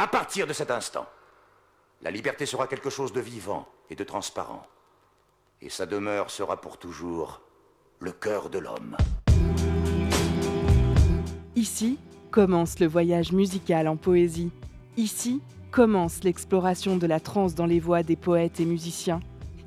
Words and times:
À 0.00 0.06
partir 0.06 0.46
de 0.46 0.52
cet 0.52 0.70
instant, 0.70 1.06
la 2.02 2.12
liberté 2.12 2.46
sera 2.46 2.68
quelque 2.68 2.88
chose 2.88 3.12
de 3.12 3.20
vivant 3.20 3.66
et 3.90 3.96
de 3.96 4.04
transparent. 4.04 4.64
Et 5.60 5.70
sa 5.70 5.86
demeure 5.86 6.30
sera 6.30 6.60
pour 6.60 6.78
toujours 6.78 7.40
le 7.98 8.12
cœur 8.12 8.48
de 8.48 8.60
l'homme. 8.60 8.96
Ici 11.56 11.98
commence 12.30 12.78
le 12.78 12.86
voyage 12.86 13.32
musical 13.32 13.88
en 13.88 13.96
poésie. 13.96 14.52
Ici 14.96 15.42
commence 15.72 16.22
l'exploration 16.22 16.96
de 16.96 17.08
la 17.08 17.18
trance 17.18 17.56
dans 17.56 17.66
les 17.66 17.80
voix 17.80 18.04
des 18.04 18.14
poètes 18.14 18.60
et 18.60 18.66
musiciens, 18.66 19.18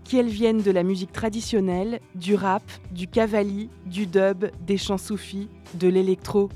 qu'elles 0.06 0.30
viennent 0.30 0.64
de 0.64 0.72
la 0.72 0.84
musique 0.84 1.12
traditionnelle, 1.12 2.00
du 2.16 2.36
rap, 2.36 2.64
du 2.92 3.06
cavali, 3.06 3.70
du 3.86 4.08
dub, 4.08 4.46
des 4.62 4.78
chants 4.78 4.98
soufis, 4.98 5.50
de 5.74 5.90
l'électro, 5.90 6.48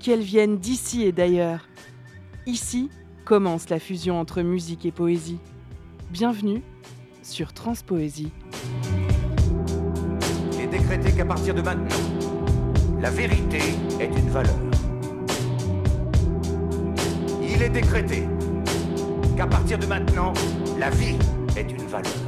qu'elles 0.00 0.22
viennent 0.22 0.56
d'ici 0.56 1.02
et 1.02 1.12
d'ailleurs. 1.12 1.68
Ici 2.46 2.90
commence 3.24 3.70
la 3.70 3.78
fusion 3.78 4.20
entre 4.20 4.42
musique 4.42 4.84
et 4.84 4.92
poésie. 4.92 5.38
Bienvenue 6.10 6.62
sur 7.22 7.54
Transpoésie. 7.54 8.30
Il 10.52 10.60
est 10.60 10.66
décrété 10.66 11.12
qu'à 11.12 11.24
partir 11.24 11.54
de 11.54 11.62
maintenant, 11.62 11.96
la 13.00 13.08
vérité 13.08 13.60
est 13.98 14.14
une 14.14 14.28
valeur. 14.28 14.58
Il 17.42 17.62
est 17.62 17.70
décrété 17.70 18.28
qu'à 19.38 19.46
partir 19.46 19.78
de 19.78 19.86
maintenant, 19.86 20.34
la 20.78 20.90
vie 20.90 21.16
est 21.56 21.70
une 21.70 21.86
valeur. 21.86 22.23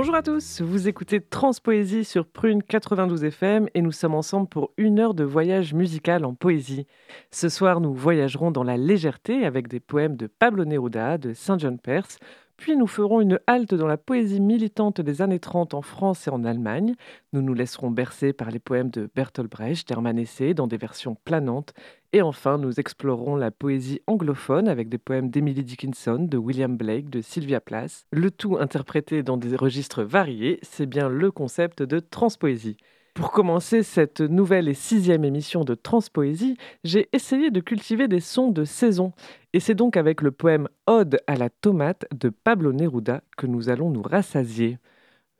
Bonjour 0.00 0.14
à 0.14 0.22
tous, 0.22 0.62
vous 0.62 0.86
écoutez 0.86 1.20
Transpoésie 1.20 2.04
sur 2.04 2.24
Prune 2.24 2.62
92 2.62 3.24
FM 3.24 3.68
et 3.74 3.82
nous 3.82 3.90
sommes 3.90 4.14
ensemble 4.14 4.46
pour 4.46 4.70
une 4.76 5.00
heure 5.00 5.12
de 5.12 5.24
voyage 5.24 5.74
musical 5.74 6.24
en 6.24 6.34
poésie. 6.34 6.86
Ce 7.32 7.48
soir, 7.48 7.80
nous 7.80 7.92
voyagerons 7.92 8.52
dans 8.52 8.62
la 8.62 8.76
légèreté 8.76 9.44
avec 9.44 9.66
des 9.66 9.80
poèmes 9.80 10.14
de 10.14 10.28
Pablo 10.28 10.64
Neruda, 10.64 11.18
de 11.18 11.32
Saint 11.32 11.58
John 11.58 11.80
Perse, 11.80 12.18
puis 12.58 12.76
nous 12.76 12.88
ferons 12.88 13.20
une 13.20 13.38
halte 13.46 13.74
dans 13.74 13.86
la 13.86 13.96
poésie 13.96 14.40
militante 14.40 15.00
des 15.00 15.22
années 15.22 15.38
30 15.38 15.74
en 15.74 15.80
France 15.80 16.26
et 16.26 16.30
en 16.30 16.44
Allemagne. 16.44 16.96
Nous 17.32 17.40
nous 17.40 17.54
laisserons 17.54 17.92
bercer 17.92 18.32
par 18.32 18.50
les 18.50 18.58
poèmes 18.58 18.90
de 18.90 19.08
Bertolt 19.14 19.48
Brecht, 19.48 19.86
d'Hermann 19.86 20.18
Hesse, 20.18 20.54
dans 20.56 20.66
des 20.66 20.76
versions 20.76 21.16
planantes. 21.24 21.72
Et 22.12 22.20
enfin, 22.20 22.58
nous 22.58 22.80
explorerons 22.80 23.36
la 23.36 23.52
poésie 23.52 24.00
anglophone 24.08 24.66
avec 24.66 24.88
des 24.88 24.98
poèmes 24.98 25.30
d'Emily 25.30 25.62
Dickinson, 25.62 26.26
de 26.28 26.36
William 26.36 26.76
Blake, 26.76 27.08
de 27.10 27.20
Sylvia 27.20 27.60
Plath. 27.60 28.06
Le 28.10 28.32
tout 28.32 28.58
interprété 28.58 29.22
dans 29.22 29.36
des 29.36 29.54
registres 29.54 30.02
variés, 30.02 30.58
c'est 30.62 30.86
bien 30.86 31.08
le 31.08 31.30
concept 31.30 31.84
de 31.84 32.00
transpoésie. 32.00 32.76
Pour 33.18 33.32
commencer 33.32 33.82
cette 33.82 34.20
nouvelle 34.20 34.68
et 34.68 34.74
sixième 34.74 35.24
émission 35.24 35.64
de 35.64 35.74
Transpoésie, 35.74 36.56
j'ai 36.84 37.08
essayé 37.12 37.50
de 37.50 37.58
cultiver 37.58 38.06
des 38.06 38.20
sons 38.20 38.52
de 38.52 38.64
saison. 38.64 39.12
Et 39.52 39.58
c'est 39.58 39.74
donc 39.74 39.96
avec 39.96 40.22
le 40.22 40.30
poème 40.30 40.68
Ode 40.86 41.18
à 41.26 41.34
la 41.34 41.50
tomate 41.50 42.06
de 42.16 42.28
Pablo 42.28 42.72
Neruda 42.72 43.22
que 43.36 43.48
nous 43.48 43.70
allons 43.70 43.90
nous 43.90 44.02
rassasier. 44.02 44.78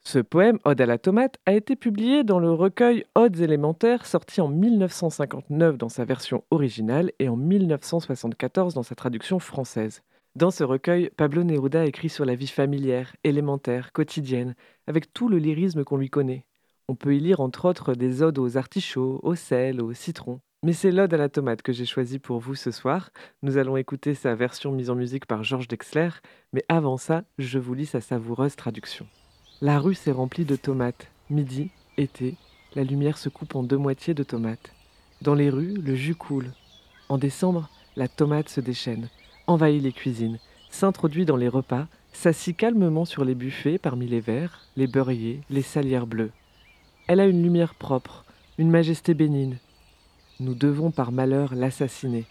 Ce 0.01 0.19
poème, 0.19 0.59
Ode 0.65 0.81
à 0.81 0.87
la 0.87 0.99
tomate, 0.99 1.37
a 1.47 1.53
été 1.53 1.77
publié 1.77 2.25
dans 2.25 2.41
le 2.41 2.51
recueil 2.51 3.05
Odes 3.15 3.39
élémentaires, 3.39 4.06
sorti 4.06 4.41
en 4.41 4.49
1959 4.49 5.79
dans 5.79 5.89
sa 5.89 6.05
version 6.05 6.43
originale 6.51 7.12
et 7.21 7.29
en 7.29 7.37
1974 7.37 8.75
dans 8.75 8.83
sa 8.83 8.97
traduction 8.97 9.39
française. 9.39 10.03
Dans 10.34 10.51
ce 10.51 10.65
recueil, 10.65 11.11
Pablo 11.17 11.45
Neruda 11.45 11.87
écrit 11.87 12.09
sur 12.09 12.25
la 12.25 12.34
vie 12.34 12.49
familière, 12.49 13.15
élémentaire, 13.23 13.93
quotidienne, 13.93 14.56
avec 14.89 15.12
tout 15.12 15.29
le 15.29 15.39
lyrisme 15.39 15.84
qu'on 15.84 15.97
lui 15.97 16.11
connaît. 16.11 16.47
On 16.91 16.94
peut 16.94 17.14
y 17.14 17.20
lire 17.20 17.41
entre 17.41 17.67
autres 17.67 17.92
des 17.92 18.22
odes 18.22 18.39
aux 18.39 18.56
artichauts, 18.56 19.20
au 19.22 19.34
sel, 19.34 19.83
au 19.83 19.92
citron. 19.92 20.41
Mais 20.64 20.72
c'est 20.72 20.91
l'ode 20.91 21.12
à 21.12 21.19
la 21.19 21.28
tomate 21.28 21.61
que 21.61 21.75
j'ai 21.75 21.84
choisi 21.84 22.19
pour 22.19 22.39
vous 22.41 22.55
ce 22.55 22.70
soir. 22.70 23.11
Nous 23.42 23.58
allons 23.58 23.77
écouter 23.77 24.14
sa 24.14 24.34
version 24.34 24.72
mise 24.72 24.89
en 24.89 24.94
musique 24.94 25.27
par 25.27 25.44
Georges 25.44 25.69
Dexler, 25.69 26.09
mais 26.55 26.64
avant 26.70 26.97
ça, 26.97 27.25
je 27.36 27.59
vous 27.59 27.75
lis 27.75 27.84
sa 27.84 28.00
savoureuse 28.00 28.56
traduction. 28.56 29.06
La 29.60 29.78
rue 29.78 29.94
s'est 29.94 30.12
remplie 30.12 30.47
de 30.47 30.56
tomates. 30.56 31.09
Midi, 31.28 31.71
été, 31.99 32.37
la 32.75 32.84
lumière 32.84 33.19
se 33.19 33.28
coupe 33.28 33.55
en 33.55 33.62
deux 33.62 33.76
moitiés 33.76 34.15
de 34.15 34.22
tomates. 34.22 34.72
Dans 35.20 35.34
les 35.34 35.50
rues, 35.50 35.75
le 35.75 35.94
jus 35.94 36.15
coule. 36.15 36.53
En 37.10 37.19
décembre, 37.19 37.69
la 37.97 38.09
tomate 38.09 38.49
se 38.49 38.62
déchaîne, 38.62 39.10
envahit 39.47 39.82
les 39.82 39.93
cuisines, 39.93 40.38
s'introduit 40.70 41.26
dans 41.26 41.37
les 41.37 41.49
repas, 41.49 41.87
s'assit 42.15 42.56
calmement 42.56 43.05
sur 43.05 43.26
les 43.26 43.34
buffets 43.34 43.76
parmi 43.76 44.06
les 44.06 44.20
verres, 44.20 44.62
les 44.76 44.87
beurriers, 44.87 45.43
les 45.50 45.62
salières 45.62 46.06
bleues. 46.06 46.32
Elle 47.08 47.20
a 47.20 47.26
une 47.26 47.42
lumière 47.42 47.74
propre, 47.74 48.26
une 48.58 48.70
majesté 48.70 49.14
bénigne. 49.14 49.56
Nous 50.41 50.54
devons 50.54 50.91
par 50.91 51.10
malheur 51.10 51.54
l'assassiner. 51.54 52.26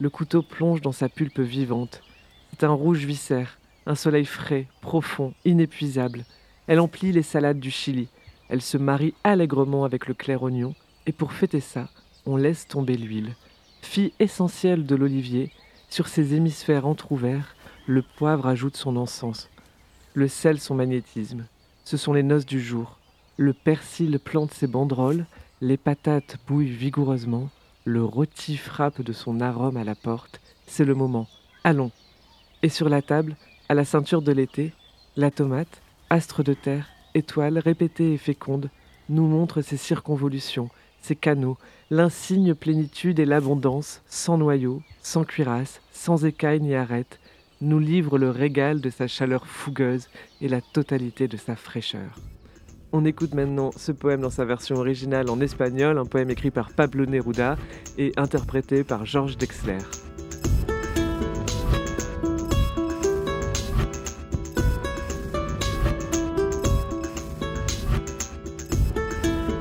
Le 0.00 0.10
couteau 0.10 0.42
plonge 0.42 0.82
dans 0.82 0.92
sa 0.92 1.08
pulpe 1.08 1.40
vivante. 1.40 2.02
C'est 2.50 2.64
un 2.64 2.72
rouge 2.72 3.06
viscère, 3.06 3.58
un 3.86 3.94
soleil 3.94 4.26
frais, 4.26 4.66
profond, 4.82 5.32
inépuisable. 5.46 6.26
Elle 6.66 6.78
emplit 6.78 7.10
les 7.10 7.22
salades 7.22 7.58
du 7.58 7.70
Chili. 7.70 8.08
Elle 8.50 8.60
se 8.60 8.76
marie 8.76 9.14
allègrement 9.24 9.84
avec 9.84 10.06
le 10.06 10.12
clair 10.12 10.42
oignon. 10.42 10.74
Et 11.06 11.12
pour 11.12 11.32
fêter 11.32 11.60
ça, 11.60 11.88
on 12.26 12.36
laisse 12.36 12.68
tomber 12.68 12.98
l'huile. 12.98 13.34
Fille 13.80 14.12
essentielle 14.20 14.84
de 14.84 14.94
l'olivier, 14.94 15.50
sur 15.88 16.06
ses 16.06 16.34
hémisphères 16.34 16.86
entr'ouverts, 16.86 17.56
le 17.86 18.02
poivre 18.02 18.46
ajoute 18.46 18.76
son 18.76 18.96
encens. 18.96 19.48
Le 20.12 20.28
sel 20.28 20.60
son 20.60 20.74
magnétisme. 20.74 21.46
Ce 21.86 21.96
sont 21.96 22.12
les 22.12 22.22
noces 22.22 22.46
du 22.46 22.60
jour. 22.60 22.98
Le 23.38 23.54
persil 23.54 24.18
plante 24.18 24.52
ses 24.52 24.66
banderoles, 24.66 25.24
les 25.62 25.78
patates 25.78 26.36
bouillent 26.46 26.68
vigoureusement, 26.68 27.48
le 27.84 28.04
rôti 28.04 28.58
frappe 28.58 29.00
de 29.00 29.12
son 29.12 29.40
arôme 29.40 29.78
à 29.78 29.84
la 29.84 29.94
porte. 29.94 30.40
C'est 30.66 30.84
le 30.84 30.94
moment. 30.94 31.26
Allons. 31.64 31.90
Et 32.62 32.68
sur 32.68 32.88
la 32.90 33.00
table, 33.00 33.36
à 33.70 33.74
la 33.74 33.86
ceinture 33.86 34.20
de 34.20 34.32
l'été, 34.32 34.72
la 35.16 35.30
tomate, 35.30 35.80
astre 36.10 36.44
de 36.44 36.52
terre, 36.52 36.88
étoile 37.14 37.58
répétée 37.58 38.12
et 38.12 38.18
féconde, 38.18 38.68
nous 39.08 39.26
montre 39.26 39.62
ses 39.62 39.78
circonvolutions, 39.78 40.68
ses 41.00 41.16
canaux, 41.16 41.56
l'insigne 41.90 42.54
plénitude 42.54 43.18
et 43.18 43.24
l'abondance, 43.24 44.02
sans 44.06 44.36
noyau, 44.36 44.82
sans 45.02 45.24
cuirasse, 45.24 45.80
sans 45.92 46.24
écailles 46.26 46.60
ni 46.60 46.74
arête, 46.74 47.18
nous 47.62 47.78
livre 47.78 48.18
le 48.18 48.30
régal 48.30 48.80
de 48.80 48.90
sa 48.90 49.06
chaleur 49.06 49.46
fougueuse 49.46 50.08
et 50.40 50.48
la 50.48 50.60
totalité 50.60 51.28
de 51.28 51.36
sa 51.36 51.56
fraîcheur. 51.56 52.18
On 52.94 53.06
écoute 53.06 53.32
maintenant 53.32 53.70
ce 53.74 53.90
poème 53.90 54.20
dans 54.20 54.28
sa 54.28 54.44
version 54.44 54.76
originale 54.76 55.30
en 55.30 55.40
espagnol, 55.40 55.96
un 55.96 56.04
poème 56.04 56.28
écrit 56.28 56.50
par 56.50 56.70
Pablo 56.72 57.06
Neruda 57.06 57.56
et 57.96 58.12
interprété 58.18 58.84
par 58.84 59.06
Georges 59.06 59.38
Dexler. 59.38 59.78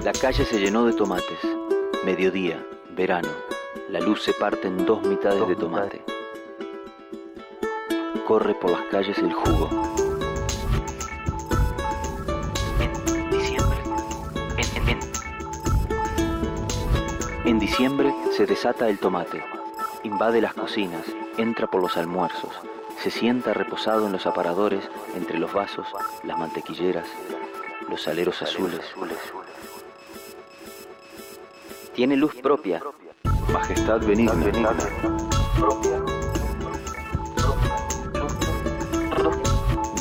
La 0.03 0.11
calle 0.11 0.35
se 0.35 0.57
llenó 0.57 0.85
de 0.85 0.91
tomates. 0.91 1.23
Mediodía, 2.05 2.61
verano. 2.97 3.29
La 3.89 4.01
luz 4.01 4.21
se 4.21 4.33
parte 4.33 4.67
en 4.67 4.85
dos 4.85 5.01
mitades 5.03 5.47
de 5.47 5.55
tomate. 5.55 6.01
Corre 8.27 8.53
por 8.55 8.71
las 8.71 8.83
calles 8.91 9.17
el 9.19 9.31
jugo. 9.31 10.10
Diciembre 17.71 18.13
se 18.35 18.45
desata 18.45 18.89
el 18.89 18.99
tomate, 18.99 19.41
invade 20.03 20.41
las 20.41 20.53
cocinas, 20.53 21.05
entra 21.37 21.67
por 21.67 21.81
los 21.81 21.95
almuerzos, 21.95 22.51
se 23.01 23.09
sienta 23.09 23.53
reposado 23.53 24.07
en 24.07 24.11
los 24.11 24.27
aparadores, 24.27 24.83
entre 25.15 25.39
los 25.39 25.53
vasos, 25.53 25.87
las 26.25 26.37
mantequilleras, 26.37 27.07
los 27.89 28.09
aleros 28.09 28.41
azules. 28.41 28.81
Tiene 31.95 32.17
luz 32.17 32.35
propia, 32.43 32.83
majestad 33.53 34.01
benigna. 34.01 34.33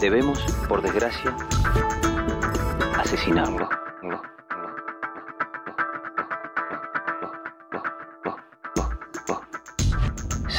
Debemos, 0.01 0.41
por 0.69 0.83
desgracia, 0.83 1.37
asesinarlo. 2.99 3.69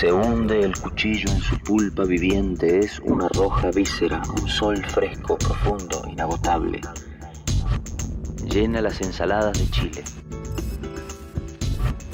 Se 0.01 0.11
hunde 0.11 0.63
el 0.63 0.75
cuchillo 0.75 1.29
en 1.29 1.39
su 1.39 1.59
pulpa 1.59 2.05
viviente, 2.05 2.79
es 2.79 2.99
una 3.01 3.27
roja 3.29 3.69
víscera, 3.69 4.19
un 4.41 4.47
sol 4.47 4.83
fresco, 4.83 5.37
profundo, 5.37 6.01
inagotable. 6.11 6.81
Llena 8.49 8.81
las 8.81 8.99
ensaladas 9.01 9.59
de 9.59 9.69
chile. 9.69 10.03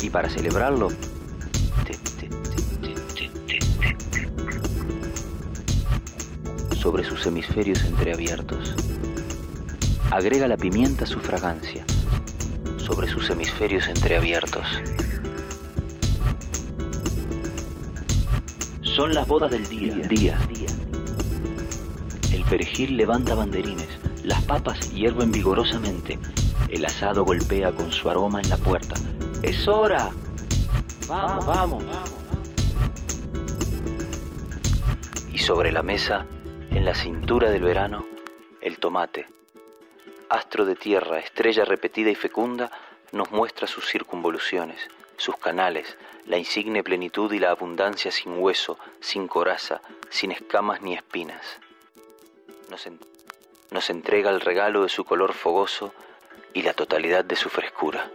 Y 0.01 0.09
para 0.09 0.29
celebrarlo, 0.29 0.89
sobre 6.73 7.05
sus 7.05 7.25
hemisferios 7.25 7.81
entreabiertos. 7.85 8.75
Agrega 10.11 10.49
la 10.49 10.57
pimienta 10.57 11.05
a 11.05 11.07
su 11.07 11.21
fragancia, 11.21 11.85
sobre 12.79 13.07
sus 13.07 13.29
hemisferios 13.29 13.87
entreabiertos. 13.87 14.65
Son 18.97 19.13
las 19.13 19.27
bodas 19.27 19.51
del 19.51 19.69
día. 19.69 19.93
Día. 20.07 20.39
El 22.33 22.43
perejil 22.45 22.97
levanta 22.97 23.35
banderines, 23.35 23.87
las 24.23 24.43
papas 24.45 24.91
hierven 24.91 25.31
vigorosamente, 25.31 26.17
el 26.67 26.83
asado 26.83 27.23
golpea 27.23 27.71
con 27.73 27.91
su 27.91 28.09
aroma 28.09 28.41
en 28.41 28.49
la 28.49 28.57
puerta. 28.57 28.95
¡Es 29.43 29.67
hora! 29.67 30.09
¡Vamos, 31.07 31.45
vamos! 31.45 31.83
Y 35.31 35.37
sobre 35.37 35.71
la 35.71 35.83
mesa, 35.83 36.25
en 36.71 36.83
la 36.83 36.95
cintura 36.95 37.51
del 37.51 37.61
verano, 37.61 38.03
el 38.61 38.79
tomate. 38.79 39.27
Astro 40.27 40.65
de 40.65 40.73
tierra, 40.73 41.19
estrella 41.19 41.65
repetida 41.65 42.09
y 42.09 42.15
fecunda, 42.15 42.71
nos 43.11 43.29
muestra 43.31 43.67
sus 43.67 43.85
circunvoluciones, 43.85 44.79
sus 45.17 45.37
canales, 45.37 45.85
la 46.27 46.37
insigne 46.37 46.83
plenitud 46.83 47.31
y 47.31 47.39
la 47.39 47.51
abundancia 47.51 48.11
sin 48.11 48.37
hueso, 48.37 48.77
sin 48.99 49.27
coraza, 49.27 49.81
sin 50.09 50.31
escamas 50.31 50.81
ni 50.81 50.93
espinas. 50.93 51.59
Nos, 53.71 53.89
entrega 53.89 54.29
el 54.29 54.41
regalo 54.41 54.83
de 54.83 54.89
su 54.89 55.03
color 55.03 55.33
fogoso 55.33 55.93
y 56.53 56.61
la 56.61 56.73
totalidad 56.73 57.23
de 57.23 57.35
su 57.35 57.49
frescura. 57.49 58.09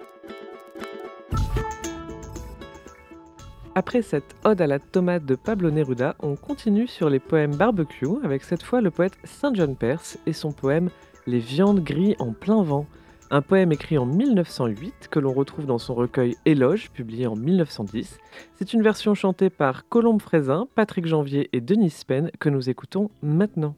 Après 3.74 4.02
cette 4.02 4.36
ode 4.44 4.60
à 4.60 4.66
la 4.66 4.78
tomate 4.78 5.24
de 5.24 5.34
Pablo 5.34 5.70
Neruda, 5.70 6.14
on 6.20 6.36
continue 6.36 6.86
sur 6.86 7.08
les 7.08 7.20
poèmes 7.20 7.56
barbecue 7.56 8.06
avec 8.22 8.44
cette 8.44 8.62
fois 8.62 8.82
le 8.82 8.90
poète 8.90 9.16
Saint 9.24 9.54
John 9.54 9.76
Perse 9.76 10.18
et 10.26 10.34
son 10.34 10.52
poème 10.52 10.90
Les 11.26 11.38
viandes 11.38 11.82
grilles 11.82 12.16
en 12.18 12.32
plein 12.32 12.62
vent 12.62 12.86
un 13.32 13.40
poème 13.40 13.72
écrit 13.72 13.96
en 13.96 14.04
1908 14.04 15.08
que 15.10 15.18
l'on 15.18 15.32
retrouve 15.32 15.64
dans 15.64 15.78
son 15.78 15.94
recueil 15.94 16.36
Éloge, 16.44 16.90
publié 16.90 17.26
en 17.26 17.34
1910. 17.34 18.18
C'est 18.56 18.74
une 18.74 18.82
version 18.82 19.14
chantée 19.14 19.48
par 19.48 19.88
Colombe 19.88 20.20
Frézin, 20.20 20.68
Patrick 20.74 21.06
Janvier 21.06 21.48
et 21.54 21.62
Denis 21.62 21.88
Spen 21.88 22.30
que 22.38 22.50
nous 22.50 22.68
écoutons 22.68 23.10
maintenant. 23.22 23.74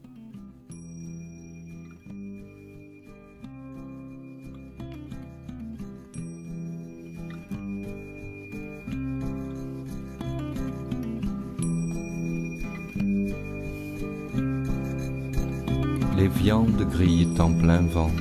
Les 16.17 16.27
viandes 16.27 16.85
grillent 16.91 17.39
en 17.39 17.53
plein 17.53 17.81
vent 17.81 18.11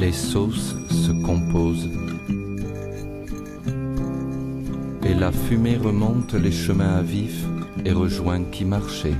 les 0.00 0.12
sauces 0.12 0.76
se 0.90 1.12
composent. 1.12 1.90
Et 5.04 5.14
la 5.14 5.32
fumée 5.32 5.76
remonte 5.76 6.34
les 6.34 6.52
chemins 6.52 6.96
à 6.96 7.02
vif 7.02 7.44
et 7.84 7.92
rejoint 7.92 8.42
qui 8.44 8.64
marchait. 8.64 9.16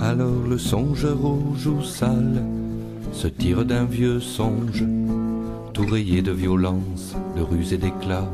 Alors 0.00 0.46
le 0.48 0.58
songeur 0.58 1.24
aux 1.24 1.54
joues 1.56 1.82
sales 1.82 2.42
se 3.12 3.28
tire 3.28 3.64
d'un 3.64 3.84
vieux 3.84 4.20
songe, 4.20 4.84
tout 5.72 5.86
rayé 5.86 6.22
de 6.22 6.32
violence, 6.32 7.16
de 7.36 7.42
ruse 7.42 7.72
et 7.72 7.78
d'éclat 7.78 8.28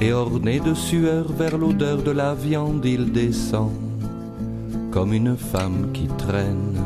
et 0.00 0.12
orné 0.12 0.60
de 0.60 0.74
sueur 0.74 1.32
vers 1.32 1.58
l'odeur 1.58 2.02
de 2.02 2.10
la 2.10 2.34
viande, 2.34 2.84
il 2.84 3.12
descend 3.12 3.70
comme 4.90 5.12
une 5.12 5.36
femme 5.36 5.90
qui 5.92 6.06
traîne 6.16 6.76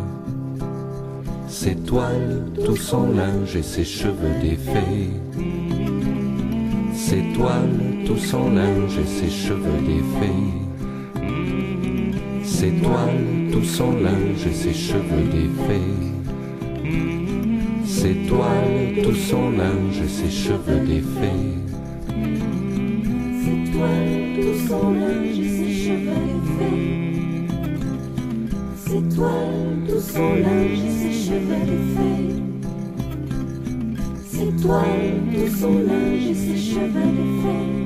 ses 1.48 1.76
toiles, 1.76 2.44
tout 2.64 2.76
son 2.76 3.12
linge 3.12 3.54
et 3.56 3.62
ses 3.62 3.84
cheveux 3.84 4.40
défaits. 4.40 5.10
Ses 6.94 7.22
toiles, 7.34 8.04
tout 8.06 8.16
son 8.16 8.50
linge 8.50 8.98
et 8.98 9.06
ses 9.06 9.30
cheveux 9.30 9.80
défaits. 9.86 10.52
Ses 12.42 12.72
toiles, 12.72 13.50
tout 13.52 13.64
son 13.64 13.92
linge 13.92 14.46
et 14.46 14.54
ses 14.54 14.72
cheveux 14.72 15.28
défaits. 15.30 16.02
Ses 17.84 18.14
toiles, 18.28 19.04
tout 19.04 19.14
son 19.14 19.50
linge 19.50 20.00
et 20.04 20.08
ses 20.08 20.30
cheveux 20.30 20.80
défaits 20.86 21.61
tout 24.34 24.58
son 24.68 24.90
linge 24.92 25.38
et 25.38 25.48
ses 25.48 25.72
cheveux 25.72 26.24
défaits. 26.28 27.02
Ses 28.76 29.02
toiles, 29.14 29.78
tout 29.88 30.00
son 30.00 30.34
linge 30.34 30.82
et 30.84 30.90
ses 30.90 31.12
cheveux 31.12 31.64
défaits. 31.70 32.42
Ses 34.26 34.50
toiles, 34.62 35.20
tout 35.32 35.52
son 35.60 35.74
linge 35.78 36.26
et 36.30 36.34
ses 36.34 36.56
cheveux 36.56 37.10
défaits. 37.20 37.82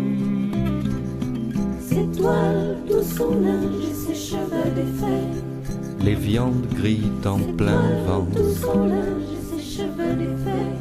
Ses 1.81 2.07
toiles, 2.19 2.77
tout 2.89 3.07
son 3.17 3.33
linge 3.41 3.85
et 3.91 3.95
ses 3.95 4.15
cheveux 4.15 4.71
défaits. 4.75 5.45
Les 6.05 6.15
viandes 6.15 6.67
grillent 6.75 7.11
en 7.25 7.39
plein 7.57 7.83
vent. 8.07 8.27
Tout 8.35 8.55
son 8.61 8.87
linge 8.87 9.29
et 9.33 9.61
ses 9.61 9.63
cheveux 9.79 10.15
défaits. 10.15 10.77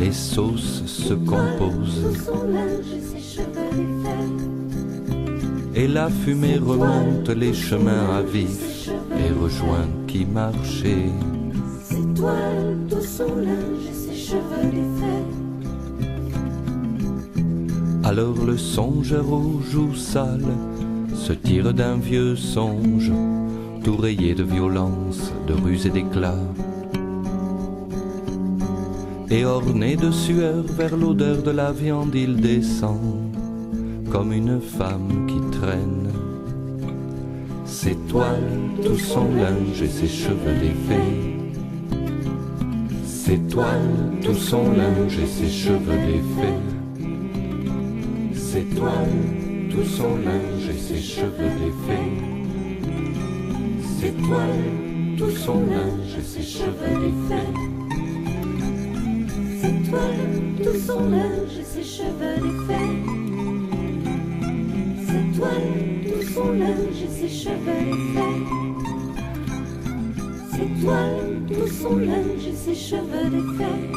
Les 0.00 0.12
sauces 0.12 0.82
se 0.86 1.14
composent. 1.14 2.16
Et 5.74 5.88
la 5.88 6.10
fumée 6.10 6.58
remonte 6.58 7.30
les 7.30 7.54
chemins 7.54 8.16
à 8.16 8.22
vif 8.22 8.88
et 9.18 9.32
rejoint 9.32 9.88
qui 10.06 10.26
marchait. 10.26 11.10
Ses 11.82 12.14
toiles, 12.14 12.76
tout 12.88 13.00
son 13.00 13.34
linge 13.36 13.86
et 13.90 13.94
ses 13.94 14.14
cheveux 14.14 14.70
défaits. 14.70 15.42
Alors 18.04 18.44
le 18.44 18.58
songeur 18.58 19.32
aux 19.32 19.60
joues 19.70 19.94
sales 19.94 20.54
se 21.14 21.32
tire 21.32 21.72
d'un 21.72 21.96
vieux 21.96 22.36
songe, 22.36 23.10
tout 23.82 23.96
rayé 23.96 24.34
de 24.34 24.42
violence, 24.42 25.32
de 25.46 25.54
ruse 25.54 25.86
et 25.86 25.90
d'éclat. 25.90 26.38
Et 29.30 29.46
orné 29.46 29.96
de 29.96 30.10
sueur 30.10 30.62
vers 30.76 30.96
l'odeur 30.96 31.42
de 31.42 31.50
la 31.50 31.72
viande, 31.72 32.14
il 32.14 32.36
descend 32.36 33.31
comme 34.12 34.32
une 34.34 34.60
femme 34.60 35.26
qui 35.26 35.40
traîne 35.58 36.10
ses 37.64 37.94
toiles, 38.10 38.60
tout 38.84 38.98
son 38.98 39.24
linge 39.34 39.80
et 39.82 39.88
ses 39.88 40.06
cheveux 40.06 40.54
défaits. 40.60 40.98
Ses 43.06 43.38
toiles, 43.38 44.12
tout 44.22 44.34
son 44.34 44.72
linge 44.72 45.18
et 45.18 45.26
ses 45.26 45.48
cheveux 45.48 45.96
défaits. 45.96 46.60
Ses 48.34 48.64
toiles, 48.76 49.70
tout 49.70 49.84
son 49.84 50.16
linge 50.16 50.68
et 50.68 50.78
ses 50.78 51.00
cheveux 51.00 51.52
défaits. 51.64 52.12
Ses 53.98 54.12
toiles, 54.12 55.16
tout 55.16 55.30
son 55.30 55.60
linge 55.60 56.18
et 56.18 56.22
ses 56.22 56.42
cheveux 56.42 56.94
défaits. 57.00 57.54
Ses 59.62 59.90
toiles, 59.90 60.62
tout 60.62 60.78
son 60.86 61.00
linge 61.08 61.56
et 61.58 61.64
ses 61.64 61.82
cheveux 61.82 62.36
défaits 62.36 63.21
tout 65.42 66.22
son 66.34 66.52
linge 66.52 67.02
et 67.04 67.08
ses 67.08 67.28
cheveux 67.28 67.84
défaits. 67.84 68.42
Ses 70.52 70.68
toiles, 70.82 71.40
tout 71.48 71.68
son 71.68 71.96
linge 71.96 72.46
et 72.46 72.54
ses 72.54 72.74
cheveux 72.74 73.30
défaits. 73.30 73.90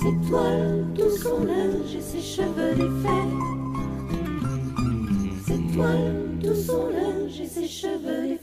Ses 0.00 0.28
toiles, 0.28 0.86
tout 0.94 1.16
son 1.22 1.44
linge 1.44 1.94
et 1.96 2.00
ses 2.00 2.20
cheveux 2.20 2.74
défaits. 2.74 3.32
Ses 5.46 5.74
toiles, 5.74 6.28
tout 6.42 6.54
son 6.54 6.88
linge 6.88 7.40
et 7.40 7.46
ses 7.46 7.66
cheveux. 7.68 8.38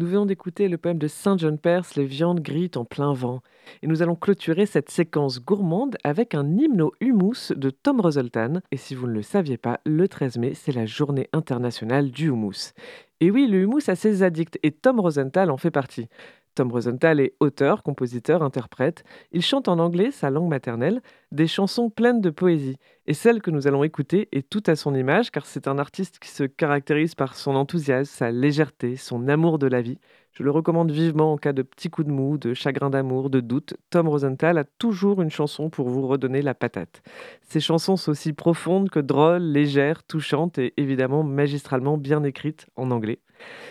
Nous 0.00 0.08
venons 0.08 0.26
d'écouter 0.26 0.66
le 0.66 0.76
poème 0.76 0.98
de 0.98 1.06
Saint 1.06 1.38
John 1.38 1.56
Perse, 1.56 1.94
Les 1.94 2.04
viandes 2.04 2.40
grillent 2.40 2.72
en 2.74 2.84
plein 2.84 3.12
vent. 3.12 3.42
Et 3.80 3.86
nous 3.86 4.02
allons 4.02 4.16
clôturer 4.16 4.66
cette 4.66 4.90
séquence 4.90 5.40
gourmande 5.40 5.96
avec 6.02 6.34
un 6.34 6.58
hymne 6.58 6.82
au 6.82 6.92
humus 6.98 7.52
de 7.54 7.70
Tom 7.70 8.00
Roseltan. 8.00 8.54
Et 8.72 8.76
si 8.76 8.96
vous 8.96 9.06
ne 9.06 9.12
le 9.12 9.22
saviez 9.22 9.56
pas, 9.56 9.78
le 9.86 10.08
13 10.08 10.38
mai, 10.38 10.54
c'est 10.54 10.72
la 10.72 10.84
journée 10.84 11.28
internationale 11.32 12.10
du 12.10 12.26
humus. 12.26 12.72
Et 13.20 13.30
oui, 13.30 13.46
le 13.46 13.60
humus 13.60 13.88
a 13.88 13.94
ses 13.94 14.24
addicts 14.24 14.58
et 14.64 14.72
Tom 14.72 14.98
Rosenthal 14.98 15.48
en 15.48 15.58
fait 15.58 15.70
partie. 15.70 16.08
Tom 16.54 16.70
Rosenthal 16.70 17.20
est 17.20 17.34
auteur, 17.40 17.82
compositeur, 17.82 18.42
interprète. 18.42 19.04
Il 19.32 19.42
chante 19.42 19.66
en 19.68 19.78
anglais, 19.78 20.10
sa 20.10 20.30
langue 20.30 20.48
maternelle. 20.48 21.02
des 21.32 21.48
chansons 21.48 21.90
pleines 21.90 22.20
de 22.20 22.30
poésie. 22.30 22.76
Et 23.06 23.14
celle 23.14 23.42
que 23.42 23.50
nous 23.50 23.66
allons 23.66 23.82
écouter 23.82 24.28
est 24.30 24.48
tout 24.48 24.62
à 24.66 24.76
son 24.76 24.94
image, 24.94 25.32
car 25.32 25.46
c'est 25.46 25.66
un 25.66 25.78
artiste 25.78 26.20
qui 26.20 26.28
se 26.28 26.44
caractérise 26.44 27.16
par 27.16 27.34
son 27.34 27.56
enthousiasme, 27.56 28.04
sa 28.04 28.30
légèreté, 28.30 28.94
son 28.94 29.26
amour 29.26 29.58
de 29.58 29.66
la 29.66 29.82
vie. 29.82 29.98
Je 30.30 30.44
le 30.44 30.52
recommande 30.52 30.92
vivement 30.92 31.32
en 31.32 31.36
cas 31.36 31.52
de 31.52 31.62
petits 31.62 31.90
coups 31.90 32.06
de 32.06 32.12
mou, 32.12 32.38
de 32.38 32.54
chagrin 32.54 32.90
d'amour, 32.90 33.30
de 33.30 33.40
doute. 33.40 33.74
Tom 33.90 34.08
Rosenthal 34.08 34.58
a 34.58 34.64
toujours 34.64 35.22
une 35.22 35.30
chanson 35.30 35.70
pour 35.70 35.88
vous 35.88 36.06
redonner 36.06 36.40
la 36.40 36.54
patate. 36.54 37.02
Ses 37.42 37.60
chansons 37.60 37.96
sont 37.96 38.12
aussi 38.12 38.32
profondes 38.32 38.90
que 38.90 39.00
drôles, 39.00 39.42
légères, 39.42 40.04
touchantes 40.04 40.58
et 40.58 40.72
évidemment 40.76 41.24
magistralement 41.24 41.98
bien 41.98 42.22
écrites 42.22 42.66
en 42.76 42.92
anglais. 42.92 43.20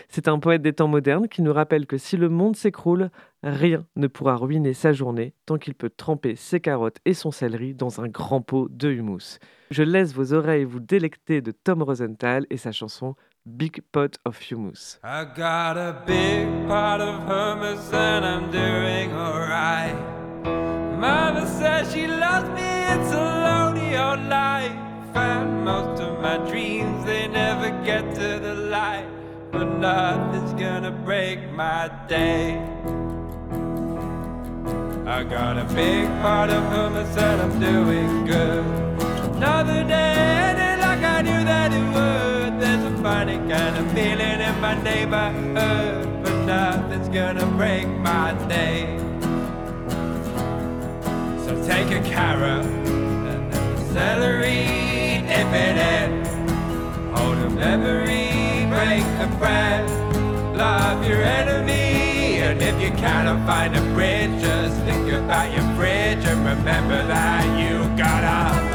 C'est 0.08 0.28
un 0.28 0.38
poète 0.38 0.62
des 0.62 0.72
temps 0.72 0.88
modernes 0.88 1.28
qui 1.28 1.42
nous 1.42 1.52
rappelle 1.52 1.86
que 1.86 1.98
si 1.98 2.16
le 2.16 2.28
monde 2.28 2.56
s'écroule, 2.56 3.10
rien 3.42 3.84
ne 3.96 4.06
pourra 4.06 4.36
ruiner 4.36 4.74
sa 4.74 4.92
journée 4.92 5.34
tant 5.46 5.58
qu'il 5.58 5.74
peut 5.74 5.90
tremper 5.90 6.36
ses 6.36 6.60
carottes 6.60 6.98
et 7.04 7.14
son 7.14 7.30
céleri 7.30 7.74
dans 7.74 8.00
un 8.00 8.08
grand 8.08 8.40
pot 8.40 8.68
de 8.70 8.90
humus. 8.90 9.38
Je 9.70 9.82
laisse 9.82 10.12
vos 10.14 10.32
oreilles 10.32 10.64
vous 10.64 10.80
délecter 10.80 11.40
de 11.40 11.50
Tom 11.50 11.82
Rosenthal 11.82 12.46
et 12.50 12.56
sa 12.56 12.72
chanson 12.72 13.14
Big 13.46 13.82
Pot 13.92 14.18
of 14.24 14.40
Humus. 14.50 14.98
I 15.04 15.26
got 15.36 15.76
a 15.76 16.02
big 16.06 16.46
pot 16.66 17.00
of 17.00 17.20
hummus 17.28 17.92
and 17.92 18.24
I'm 18.24 18.50
doing 18.50 19.12
alright. 19.12 20.14
But 29.54 29.78
nothing's 29.78 30.52
gonna 30.60 30.90
break 30.90 31.38
my 31.52 31.88
day. 32.08 32.58
I 35.06 35.22
got 35.22 35.58
a 35.58 35.64
big 35.72 36.08
part 36.22 36.50
of 36.50 36.62
hummus 36.72 37.16
and 37.16 37.40
I'm 37.44 37.60
doing 37.60 38.24
good. 38.26 38.64
Another 39.36 39.84
day 39.84 40.14
ended 40.48 40.80
like 40.80 41.02
I 41.04 41.22
knew 41.22 41.44
that 41.44 41.72
it 41.72 41.86
would. 41.94 42.60
There's 42.60 42.84
a 42.92 43.02
funny 43.02 43.36
kind 43.52 43.76
of 43.76 43.92
feeling 43.92 44.40
in 44.48 44.60
my 44.60 44.74
neighborhood, 44.82 46.24
but 46.24 46.36
nothing's 46.46 47.08
gonna 47.08 47.46
break 47.58 47.86
my 47.86 48.32
day. 48.48 48.98
So 51.44 51.50
take 51.64 51.90
a 51.92 52.02
carrot 52.08 52.66
and 52.66 53.52
then 53.52 53.74
the 53.76 53.84
celery, 53.92 55.22
dip 55.28 55.52
it 55.66 55.76
in. 55.94 56.24
Hold 57.14 57.38
a 57.38 57.50
memory, 57.50 58.33
break 58.84 59.04
the 59.18 59.36
bread. 59.38 59.88
Love 60.56 61.06
your 61.08 61.22
enemy, 61.22 62.38
and 62.40 62.60
if 62.62 62.80
you 62.80 62.90
cannot 62.90 63.46
find 63.46 63.74
a 63.74 63.80
bridge, 63.94 64.40
just 64.40 64.76
think 64.82 65.10
about 65.10 65.50
your 65.52 65.66
bridge 65.74 66.24
and 66.24 66.44
remember 66.44 67.06
that 67.06 67.44
you 67.58 67.78
gotta. 67.96 68.73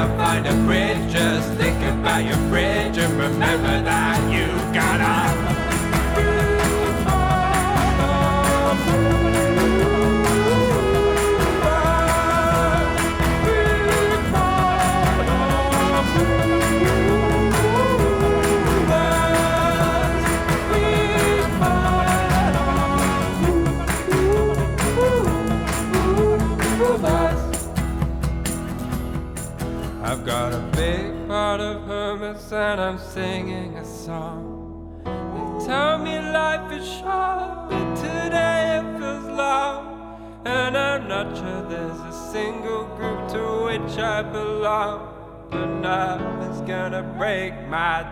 Cannot 0.00 0.16
find 0.16 0.46
a 0.46 0.54
bridge, 0.64 1.12
just 1.12 1.52
think 1.54 1.76
about 1.76 2.24
your 2.24 2.36
bridge 2.48 2.96
and 2.96 3.12
remember 3.18 3.82
that 3.82 4.29
I'm 32.90 32.98
singing 32.98 33.76
a 33.76 33.84
song. 33.84 35.00
They 35.04 35.64
tell 35.64 35.96
me 35.96 36.18
life 36.18 36.72
is 36.72 36.84
short, 36.84 37.70
but 37.70 37.94
today 37.94 38.80
it 38.82 38.98
feels 38.98 39.26
long. 39.26 40.42
And 40.44 40.76
I'm 40.76 41.06
not 41.06 41.36
sure 41.36 41.62
there's 41.68 42.00
a 42.00 42.32
single 42.32 42.86
group 42.96 43.28
to 43.28 43.42
which 43.66 43.96
I 43.96 44.22
belong. 44.22 45.06
But 45.52 45.66
nothing's 45.66 46.62
gonna 46.62 47.04
break 47.16 47.54
my 47.68 48.09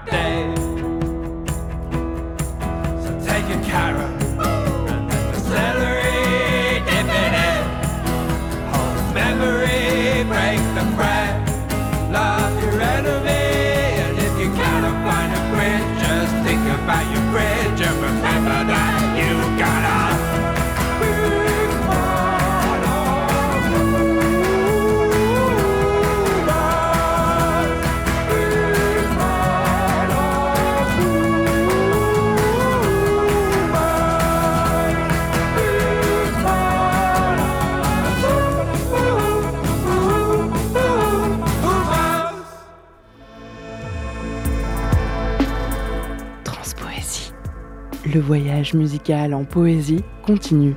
Le 48.19 48.25
voyage 48.25 48.75
musical 48.75 49.33
en 49.33 49.45
poésie 49.45 50.03
continue. 50.27 50.75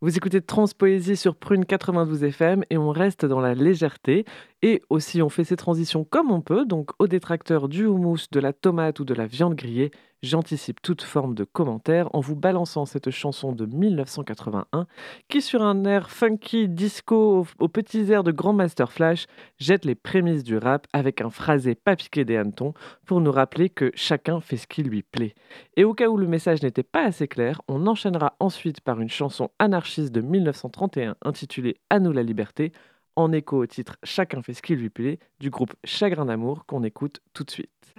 Vous 0.00 0.16
écoutez 0.16 0.40
Transpoésie 0.40 1.16
sur 1.16 1.34
Prune 1.34 1.64
92 1.64 2.22
FM 2.22 2.64
et 2.70 2.78
on 2.78 2.90
reste 2.90 3.26
dans 3.26 3.40
la 3.40 3.54
légèreté. 3.54 4.24
Et 4.62 4.82
aussi, 4.88 5.20
on 5.20 5.28
fait 5.28 5.42
ces 5.42 5.56
transitions 5.56 6.04
comme 6.04 6.30
on 6.30 6.40
peut. 6.42 6.64
Donc, 6.64 6.90
aux 7.00 7.08
détracteurs 7.08 7.68
du 7.68 7.84
houmous, 7.86 8.28
de 8.30 8.38
la 8.38 8.52
tomate 8.52 9.00
ou 9.00 9.04
de 9.04 9.14
la 9.14 9.26
viande 9.26 9.56
grillée, 9.56 9.90
j'anticipe 10.22 10.80
toute 10.80 11.02
forme 11.02 11.34
de 11.34 11.44
commentaires 11.44 12.08
en 12.12 12.20
vous 12.20 12.36
balançant 12.36 12.86
cette 12.86 13.10
chanson 13.10 13.52
de 13.52 13.66
1981 13.66 14.86
qui, 15.28 15.42
sur 15.42 15.62
un 15.62 15.84
air 15.84 16.10
funky 16.10 16.68
disco 16.68 17.40
aux, 17.40 17.46
aux 17.58 17.68
petits 17.68 18.10
airs 18.10 18.22
de 18.22 18.32
Grand 18.32 18.52
Master 18.52 18.92
Flash, 18.92 19.26
jette 19.58 19.84
les 19.84 19.94
prémices 19.94 20.44
du 20.44 20.56
rap 20.56 20.86
avec 20.92 21.20
un 21.20 21.30
phrasé 21.30 21.74
pas 21.74 21.96
piqué 21.96 22.24
des 22.24 22.36
hannetons 22.36 22.74
pour 23.06 23.20
nous 23.20 23.32
rappeler 23.32 23.68
que 23.68 23.90
chacun 23.94 24.40
fait 24.40 24.56
ce 24.56 24.66
qui 24.66 24.82
lui 24.82 25.02
plaît. 25.02 25.34
Et 25.76 25.84
au 25.84 25.94
cas 25.94 26.08
où 26.08 26.16
le 26.16 26.26
message 26.26 26.62
n'était 26.62 26.82
pas 26.82 27.04
assez 27.04 27.28
clair, 27.28 27.60
on 27.68 27.86
enchaînera 27.86 28.36
ensuite 28.40 28.80
par 28.80 29.00
une 29.00 29.10
chanson 29.10 29.50
anarchiste 29.58 30.12
de 30.12 30.20
1931 30.20 31.16
intitulée 31.22 31.76
À 31.90 31.98
nous 31.98 32.12
la 32.12 32.22
liberté, 32.22 32.72
en 33.16 33.32
écho 33.32 33.58
au 33.58 33.66
titre 33.66 33.96
Chacun 34.02 34.42
fait 34.42 34.54
ce 34.54 34.62
qui 34.62 34.76
lui 34.76 34.90
plaît 34.90 35.18
du 35.40 35.50
groupe 35.50 35.74
Chagrin 35.84 36.26
d'amour 36.26 36.64
qu'on 36.66 36.82
écoute 36.82 37.20
tout 37.32 37.44
de 37.44 37.50
suite. 37.50 37.94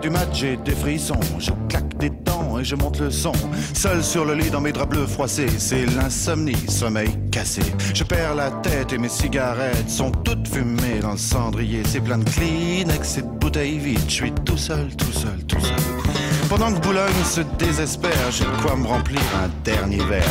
Du 0.00 0.10
mat, 0.10 0.28
j'ai 0.32 0.56
des 0.56 0.72
frissons. 0.72 1.18
Je 1.38 1.50
claque 1.68 1.96
des 1.98 2.10
dents 2.10 2.58
et 2.60 2.64
je 2.64 2.76
monte 2.76 3.00
le 3.00 3.10
son. 3.10 3.32
Seul 3.72 4.04
sur 4.04 4.24
le 4.24 4.34
lit 4.34 4.50
dans 4.50 4.60
mes 4.60 4.72
draps 4.72 4.90
bleus 4.90 5.06
froissés, 5.06 5.48
c'est 5.58 5.84
l'insomnie, 5.86 6.56
sommeil 6.68 7.10
cassé. 7.32 7.62
Je 7.92 8.04
perds 8.04 8.36
la 8.36 8.50
tête 8.50 8.92
et 8.92 8.98
mes 8.98 9.08
cigarettes 9.08 9.90
sont 9.90 10.10
toutes 10.10 10.46
fumées 10.46 11.00
dans 11.00 11.12
le 11.12 11.18
cendrier. 11.18 11.82
C'est 11.86 12.00
plein 12.00 12.18
de 12.18 12.24
Kleenex 12.24 13.18
et 13.18 13.22
de 13.22 13.26
bouteilles 13.26 13.78
vides. 13.78 14.00
Je 14.06 14.14
suis 14.14 14.32
tout 14.44 14.56
seul, 14.56 14.94
tout 14.96 15.12
seul, 15.12 15.44
tout 15.48 15.60
seul. 15.60 16.03
Pendant 16.48 16.72
que 16.72 16.78
Boulogne 16.80 17.24
se 17.24 17.40
désespère, 17.58 18.30
j'ai 18.30 18.44
de 18.44 18.62
quoi 18.62 18.76
me 18.76 18.86
remplir 18.86 19.20
un 19.42 19.48
dernier 19.64 19.98
verre. 20.04 20.22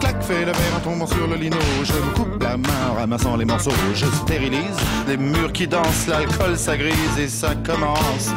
Clac, 0.00 0.22
fait 0.22 0.40
le 0.40 0.52
verre 0.52 0.76
en 0.76 0.80
tombant 0.80 1.06
sur 1.06 1.26
le 1.26 1.36
lino. 1.36 1.56
Je 1.84 1.92
me 1.92 2.14
coupe 2.14 2.42
la 2.42 2.56
main 2.56 2.90
en 2.90 2.94
ramassant 2.94 3.36
les 3.36 3.44
morceaux. 3.44 3.72
Je 3.94 4.06
stérilise 4.06 4.76
les 5.08 5.16
murs 5.16 5.52
qui 5.52 5.66
dansent, 5.66 6.06
l'alcool 6.08 6.56
s'agrise 6.56 7.18
et 7.18 7.28
ça 7.28 7.54
commence. 7.54 8.30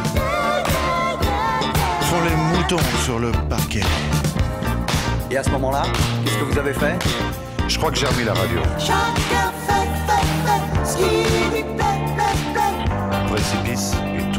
Font 2.01 2.21
les 2.23 2.57
moutons 2.57 2.77
sur 3.03 3.19
le 3.19 3.31
parquet. 3.49 3.83
Et 5.31 5.37
à 5.37 5.43
ce 5.43 5.49
moment-là, 5.51 5.83
qu'est-ce 6.23 6.37
que 6.37 6.43
vous 6.45 6.59
avez 6.59 6.73
fait? 6.73 6.97
Je 7.67 7.77
crois 7.77 7.91
que 7.91 7.97
j'ai 7.97 8.05
remis 8.05 8.23
la 8.23 8.33
radio. 8.33 8.59
Chacun 8.77 9.51
fait, 9.67 9.89
fait, 10.07 10.23
fait 10.45 10.85
ce 10.85 10.97
qui 10.97 11.03
lui 11.03 11.63
plaît, 11.63 11.99
plaît, 12.15 12.37
plaît. 12.53 13.31
Précipice 13.31 13.93
et 14.17 14.32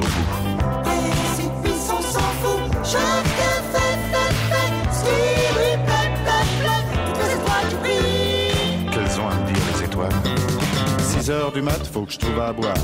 Qu'elles 8.91 9.21
ont 9.21 9.29
à 9.29 9.35
me 9.35 9.47
dire 9.47 9.63
les 9.73 9.85
étoiles? 9.85 10.13
6 10.99 11.31
heures 11.31 11.53
du 11.53 11.63
mat, 11.63 11.87
faut 11.93 12.03
que 12.03 12.13
je 12.13 12.19
trouve 12.19 12.41
à 12.41 12.53
boire. 12.53 12.75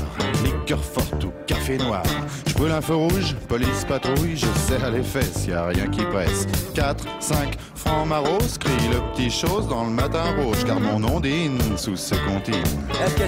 Liqueur 0.43 0.83
forte 0.83 1.23
ou 1.23 1.31
café 1.45 1.77
noir. 1.77 2.03
Je 2.47 2.53
brûle 2.53 2.71
un 2.71 2.81
feu 2.81 2.95
rouge, 2.95 3.35
police 3.47 3.85
patrouille, 3.87 4.35
je 4.35 4.47
serre 4.67 4.91
les 4.91 5.03
fesses, 5.03 5.45
y 5.47 5.53
a 5.53 5.65
rien 5.67 5.87
qui 5.87 6.03
presse. 6.05 6.47
4, 6.73 7.05
5, 7.19 7.57
francs 7.75 8.07
maros, 8.07 8.57
crie 8.59 8.89
le 8.91 8.99
petit 9.13 9.29
chose 9.29 9.67
dans 9.67 9.83
le 9.83 9.91
matin 9.91 10.23
rouge, 10.37 10.63
car 10.65 10.79
mon 10.79 11.03
ondine 11.03 11.59
sous 11.77 11.95
ce 11.95 12.15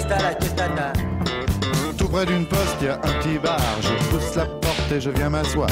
t'as 0.07 0.93
Tout 1.97 2.07
près 2.07 2.25
d'une 2.25 2.45
poste, 2.45 2.81
y 2.81 2.87
a 2.87 2.95
un 2.95 2.97
petit 2.97 3.37
bar, 3.37 3.59
je 3.81 3.93
pousse 4.09 4.35
la 4.35 4.45
porte 4.45 4.91
et 4.91 5.01
je 5.01 5.09
viens 5.09 5.29
m'asseoir. 5.29 5.69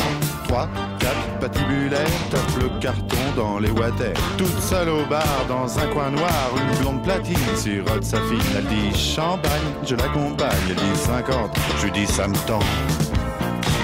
3, 0.51 0.67
4, 0.99 1.15
patibulaire, 1.39 2.05
tape 2.29 2.61
le 2.61 2.67
carton 2.81 3.15
dans 3.37 3.57
les 3.57 3.71
water. 3.71 4.11
Toute 4.37 4.59
seule 4.59 4.89
au 4.89 5.05
bar, 5.05 5.23
dans 5.47 5.79
un 5.79 5.87
coin 5.87 6.09
noir, 6.09 6.49
une 6.57 6.77
blonde 6.83 7.01
platine 7.03 7.37
sirote 7.55 8.03
sa 8.03 8.17
fille. 8.17 8.41
Elle 8.57 8.65
dit 8.65 8.93
champagne, 8.93 9.71
je 9.87 9.95
l'accompagne, 9.95 10.51
elle 10.67 10.75
dit 10.75 10.95
50, 11.05 11.57
je 11.79 11.85
lui 11.85 11.91
dis 11.91 12.05
ça 12.05 12.27
me 12.27 12.35
tend. 12.45 12.59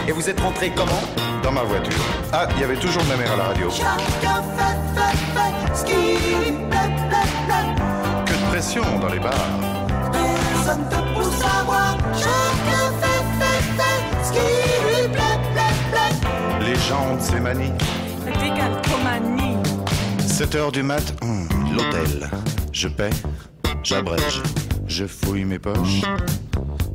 Et 0.09 0.11
vous 0.11 0.29
êtes 0.29 0.41
rentré 0.41 0.73
comment? 0.75 1.03
Dans 1.41 1.53
ma 1.53 1.63
voiture. 1.63 2.03
Ah, 2.33 2.49
il 2.55 2.61
y 2.61 2.65
avait 2.65 2.75
toujours 2.75 3.03
ma 3.05 3.15
mère 3.15 3.31
à 3.31 3.37
la 3.37 3.43
radio. 3.45 3.69
Que 8.25 8.33
de 8.33 8.49
pression 8.49 8.83
dans 8.99 9.07
les 9.07 9.19
bars. 9.19 9.31
Personne 10.11 10.83
te 10.89 10.95
pousse 11.15 11.41
à 11.45 11.63
boire. 11.63 11.95
De 16.87 17.21
ces 17.21 17.39
manies. 17.41 17.73
Décalcomanie. 18.25 19.57
7 20.19 20.55
heures 20.55 20.71
du 20.71 20.83
mat, 20.83 21.03
hum, 21.21 21.45
l'hôtel. 21.75 22.29
Je 22.71 22.87
paie, 22.87 23.09
j'abrège, 23.83 24.41
je 24.87 25.05
fouille 25.05 25.43
mes 25.43 25.59
poches. 25.59 26.03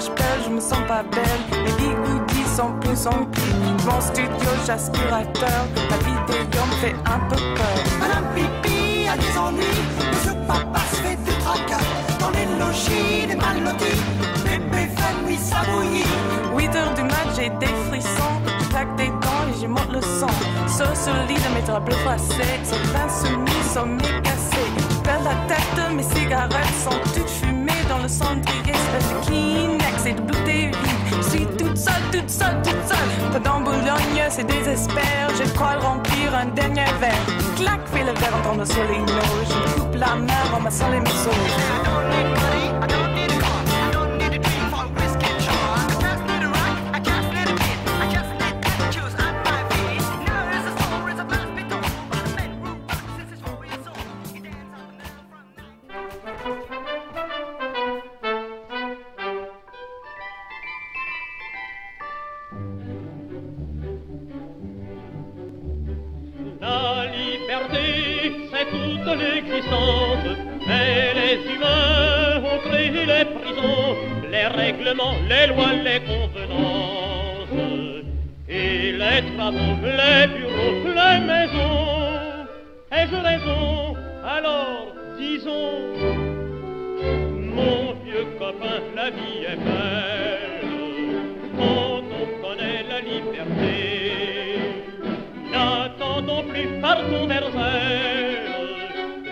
Je 0.00 0.50
me 0.50 0.60
sens 0.60 0.80
pas 0.88 1.04
belle. 1.04 1.62
Les 1.64 1.72
bigoudis 1.72 2.56
sont 2.56 2.72
plus 2.80 3.06
en 3.06 3.26
plus. 3.26 3.86
Mon 3.86 4.00
studio, 4.00 4.50
j'aspirateur. 4.66 5.68
La 5.88 5.96
vidéo 5.98 6.62
me 6.66 6.76
fait 6.80 6.96
un 7.06 7.20
peu 7.28 7.36
peur. 7.36 7.78
Madame 8.00 8.24
Pipi 8.34 9.06
a 9.06 9.16
des 9.16 9.38
ennuis. 9.38 9.62
Monsieur 10.10 10.34
Papa 10.48 10.80
se 10.90 10.96
fait 10.96 11.16
du 11.16 11.30
tracas. 11.38 11.84
Dans 12.18 12.30
les 12.30 12.46
logis, 12.58 13.26
les 13.28 13.36
mal. 13.36 13.62
Bébé 14.44 14.88
fait 14.96 15.28
nuit 15.28 15.38
sa 15.38 15.62
bouillie. 15.70 16.04
8 16.56 16.76
heures 16.76 16.94
du 16.94 17.02
mat, 17.02 17.28
j'ai 17.36 17.50
des 17.50 17.72
frissons. 17.88 18.42
Je 18.58 18.64
claque 18.70 18.96
des 18.96 19.08
dents 19.08 19.46
et 19.48 19.60
j'y 19.60 19.68
monte 19.68 19.92
le 19.92 20.00
son. 20.00 20.26
Sur 20.66 20.90
ce 20.96 21.10
lit 21.28 21.34
de 21.34 21.54
mes 21.54 21.62
draps 21.62 21.84
bleus 21.84 21.96
froissés. 21.98 22.58
C'est 22.64 22.82
plein 22.90 23.08
soumis, 23.08 23.62
sommier 23.72 24.20
cassé. 24.24 24.64
Je 24.90 24.96
perds 25.04 25.22
la 25.22 25.36
tête, 25.46 25.92
mes 25.94 26.02
cigarettes 26.02 26.74
sont 26.82 26.98
toutes 27.14 27.30
fumées 27.30 27.53
bouteilles 30.20 30.66
vides. 30.66 30.76
Je 31.16 31.28
suis 31.28 31.46
toute 31.46 31.76
seule, 31.76 31.94
toute 32.12 32.30
seule, 32.30 32.62
toute 32.62 32.86
seule. 32.86 33.42
Dans 33.42 33.60
Boulogne, 33.60 34.28
c'est 34.30 34.46
désespère. 34.46 35.28
Je 35.38 35.48
crois 35.52 35.76
remplir 35.80 36.34
un 36.34 36.46
dernier 36.46 36.84
verre. 37.00 37.14
Clac, 37.56 37.80
fais 37.92 38.04
le 38.04 38.12
verre 38.18 38.36
en 38.36 38.50
tombant 38.50 38.66
sur 38.66 38.82
les. 38.84 39.00
Je 39.48 39.54
me 39.54 39.80
coupe 39.80 39.94
la 39.94 40.16
main 40.16 40.54
en 40.54 40.60
massant 40.60 40.90
les 40.90 41.00
morceaux. 41.00 42.53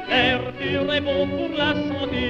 L'air 0.08 0.52
pur 0.58 0.92
est 0.92 1.00
bon 1.00 1.26
pour 1.28 1.50
la 1.56 1.72
santé. 1.74 2.26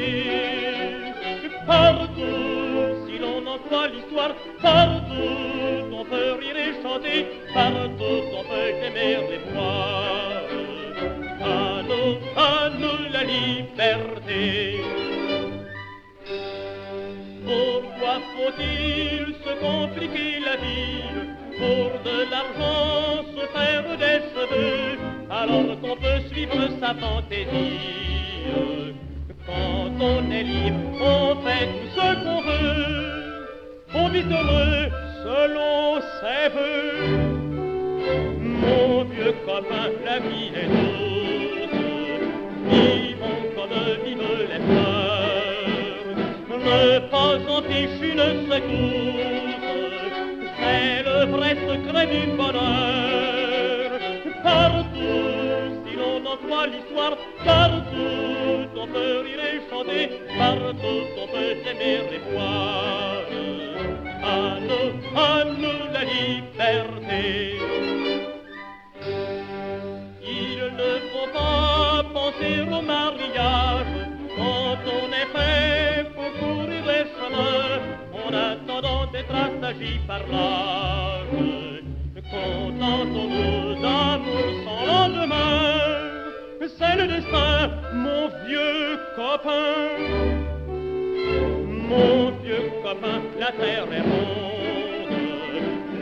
Partout, 1.67 3.07
si 3.07 3.19
l'on 3.19 3.47
emploie 3.47 3.88
l'histoire, 3.88 4.35
partout, 4.61 5.91
on 5.93 6.05
peut 6.05 6.33
rire 6.41 6.57
et 6.57 6.83
chanter, 6.83 7.27
partout, 7.53 8.23
on 8.38 8.45
peut 8.51 8.71
aimer 8.87 9.19
et 9.35 9.41
voir. 9.53 10.43
À 11.41 11.83
nous, 11.88 12.12
à 12.37 12.71
nous 12.81 13.12
la 13.12 13.23
liberté. 13.25 14.81
Pourquoi 17.45 18.15
faut-il 18.35 19.35
se 19.45 19.53
compliquer 19.61 20.41
la 20.45 20.57
vie 20.57 21.03
pour 21.59 21.91
de 22.09 22.17
l'argent 22.31 23.25
se 23.37 23.45
faire 23.57 23.87
des 23.99 24.21
cheveux, 24.33 25.12
alors 25.42 25.81
qu'on 25.81 25.96
peut 25.96 26.20
suivre 26.31 26.68
sa 26.81 26.94
fantaisie. 26.94 27.81
Quand 29.46 29.90
on 30.00 30.31
est 30.31 30.44
libre, 30.44 30.78
on 31.00 31.37
fait 31.44 31.66
tout 31.66 31.88
ce 31.96 32.09
qu'on 32.24 32.40
veut, 32.42 33.48
on 33.94 34.09
vit 34.09 34.24
heureux 34.38 34.85
selon 35.24 36.00
ses 36.20 36.44
voeux. 36.55 37.33
Mon 38.40 39.05
vieux 39.05 39.35
copain, 39.44 39.87
la 40.05 40.18
vie 40.20 40.52
est 40.61 40.68
douce, 40.74 41.74
vivons 42.70 43.42
comme 43.57 43.76
vivent 44.05 44.38
les 44.52 44.62
fleurs, 44.66 46.16
ne 46.50 46.98
pas 47.11 47.35
en 47.55 47.62
fiche 47.62 48.00
une 48.11 48.26
secousse, 48.48 49.66
c'est 50.61 51.02
le 51.02 51.18
vrai 51.33 51.52
secret 51.66 52.07
du 52.07 52.22
bonheur. 52.37 52.92
Croit 56.53 56.67
l'histoire, 56.67 57.17
partout, 57.45 58.69
on 58.77 58.87
peut 58.87 59.21
rire 59.25 59.43
et 59.53 59.61
chanter, 59.71 60.05
partout, 60.38 61.03
on 61.23 61.27
peut 61.33 61.55
aimer 61.71 62.01
et 62.17 62.21
voir. 62.31 63.23
À 64.23 64.59
nous, 64.69 64.91
à 65.17 65.45
nous 65.45 65.83
la 65.95 66.05
liberté. 66.05 67.25
Il 70.23 70.59
ne 70.81 70.93
faut 71.11 71.31
pas 71.33 72.05
penser 72.12 72.61
au 72.61 72.83
mariage 72.83 73.95
quand 74.37 74.83
on 74.99 75.07
est 75.21 75.31
fait 75.37 76.07
pour 76.15 76.31
courir 76.41 76.83
les 76.93 77.05
chemins 77.17 77.81
en 78.23 78.29
attendant 78.51 79.07
d'être 79.12 79.35
assagi 79.35 80.01
par 80.07 80.21
l'âge. 80.33 81.83
Contentons-nous 82.33 83.83
d'amour 83.83 84.49
sans 84.65 84.87
lendemain, 84.87 86.02
c'est 86.68 86.96
le 86.96 87.07
destin, 87.09 87.70
mon 87.92 88.29
vieux 88.46 88.98
copain. 89.16 90.33
Mon 91.88 92.31
vieux 92.42 92.70
copain, 92.83 93.20
la 93.38 93.53
terre 93.53 93.92
est 93.92 94.01
ronde, 94.01 95.12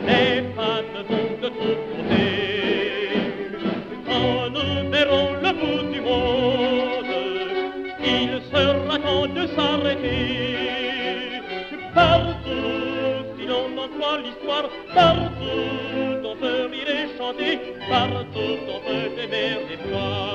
les 0.07 0.43
femmes 0.55 0.97
vont 1.09 1.31
de 1.41 1.49
tous 1.49 1.77
côtés. 1.89 3.09
Quand 4.05 4.49
nous 4.51 4.91
verrons 4.91 5.33
le 5.41 5.51
bout 5.59 5.91
du 5.91 6.01
monde, 6.01 7.05
il 8.03 8.41
sera 8.51 8.99
temps 8.99 9.27
de 9.27 9.47
s'arrêter. 9.55 11.41
Partout, 11.93 13.25
si 13.37 13.45
l'on 13.47 13.77
en 13.83 13.87
croit 13.97 14.19
l'histoire, 14.19 14.69
partout, 14.93 16.23
on 16.23 16.35
peut 16.35 16.69
rire 16.71 16.89
et 16.89 17.17
chanter, 17.17 17.59
partout, 17.89 18.57
on 18.67 18.79
peut 18.87 19.21
aimer 19.21 19.57
et 19.71 19.89
voir. 19.89 20.30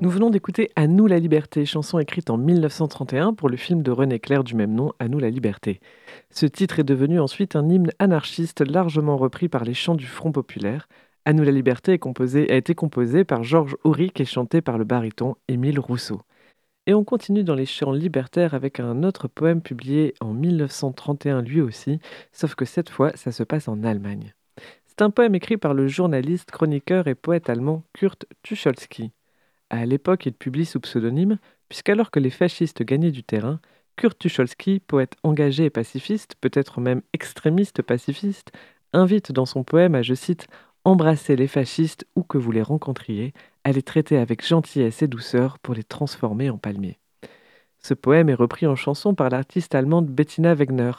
Nous, 0.00 0.10
venons 0.10 0.30
d'écouter 0.30 0.70
À 0.74 0.88
nous 0.88 1.06
la 1.06 1.20
liberté, 1.20 1.64
chanson 1.64 2.00
écrite 2.00 2.30
en 2.30 2.36
1931 2.36 3.34
pour 3.34 3.48
le 3.48 3.56
film 3.56 3.82
de 3.82 3.92
René 3.92 4.18
Clair 4.18 4.42
du 4.42 4.56
même 4.56 4.74
nom, 4.74 4.92
À 4.98 5.06
nous 5.06 5.20
la 5.20 5.30
liberté. 5.30 5.80
Ce 6.30 6.46
titre 6.46 6.80
est 6.80 6.84
devenu 6.84 7.20
ensuite 7.20 7.54
un 7.54 7.68
hymne 7.68 7.92
anarchiste 8.00 8.68
largement 8.68 9.16
repris 9.16 9.48
par 9.48 9.62
les 9.62 9.74
chants 9.74 9.94
du 9.94 10.06
Front 10.06 10.32
populaire. 10.32 10.88
À 11.24 11.32
nous 11.32 11.44
la 11.44 11.52
liberté 11.52 11.92
a 11.92 12.56
été 12.56 12.74
composé 12.74 13.24
par 13.24 13.44
Georges 13.44 13.76
Auric 13.84 14.20
et 14.20 14.24
chanté 14.24 14.60
par 14.60 14.76
le 14.76 14.84
baryton 14.84 15.36
Émile 15.46 15.78
Rousseau. 15.78 16.22
Et 16.86 16.94
on 16.94 17.04
continue 17.04 17.44
dans 17.44 17.54
les 17.54 17.66
chants 17.66 17.92
libertaires 17.92 18.54
avec 18.54 18.80
un 18.80 19.04
autre 19.04 19.28
poème 19.28 19.62
publié 19.62 20.14
en 20.20 20.32
1931 20.32 21.42
lui 21.42 21.60
aussi, 21.60 22.00
sauf 22.32 22.56
que 22.56 22.64
cette 22.64 22.90
fois 22.90 23.12
ça 23.14 23.30
se 23.30 23.44
passe 23.44 23.68
en 23.68 23.84
Allemagne. 23.84 24.34
C'est 24.86 25.02
un 25.02 25.10
poème 25.10 25.36
écrit 25.36 25.56
par 25.56 25.74
le 25.74 25.86
journaliste, 25.86 26.50
chroniqueur 26.50 27.06
et 27.06 27.14
poète 27.14 27.48
allemand 27.48 27.84
Kurt 27.92 28.26
Tucholsky. 28.42 29.12
À 29.70 29.86
l'époque, 29.86 30.26
il 30.26 30.34
publie 30.34 30.66
sous 30.66 30.80
pseudonyme, 30.80 31.38
puisqu'alors 31.68 32.10
que 32.10 32.20
les 32.20 32.30
fascistes 32.30 32.82
gagnaient 32.82 33.10
du 33.12 33.22
terrain, 33.22 33.60
Kurt 33.96 34.18
Tucholsky, 34.18 34.80
poète 34.80 35.16
engagé 35.22 35.64
et 35.64 35.70
pacifiste, 35.70 36.34
peut-être 36.40 36.80
même 36.80 37.00
extrémiste 37.12 37.80
pacifiste, 37.80 38.52
invite 38.92 39.32
dans 39.32 39.46
son 39.46 39.64
poème 39.64 39.94
à, 39.94 40.02
je 40.02 40.14
cite, 40.14 40.46
embrasser 40.84 41.36
les 41.36 41.46
fascistes 41.48 42.06
où 42.16 42.22
que 42.22 42.38
vous 42.38 42.52
les 42.52 42.62
rencontriez, 42.62 43.32
à 43.64 43.72
les 43.72 43.82
traiter 43.82 44.16
avec 44.18 44.44
gentillesse 44.46 45.02
et 45.02 45.08
douceur 45.08 45.58
pour 45.58 45.74
les 45.74 45.84
transformer 45.84 46.50
en 46.50 46.58
palmiers. 46.58 46.98
Ce 47.78 47.94
poème 47.94 48.28
est 48.28 48.34
repris 48.34 48.66
en 48.66 48.76
chanson 48.76 49.14
par 49.14 49.30
l'artiste 49.30 49.74
allemande 49.74 50.06
Bettina 50.06 50.54
Wegner, 50.54 50.92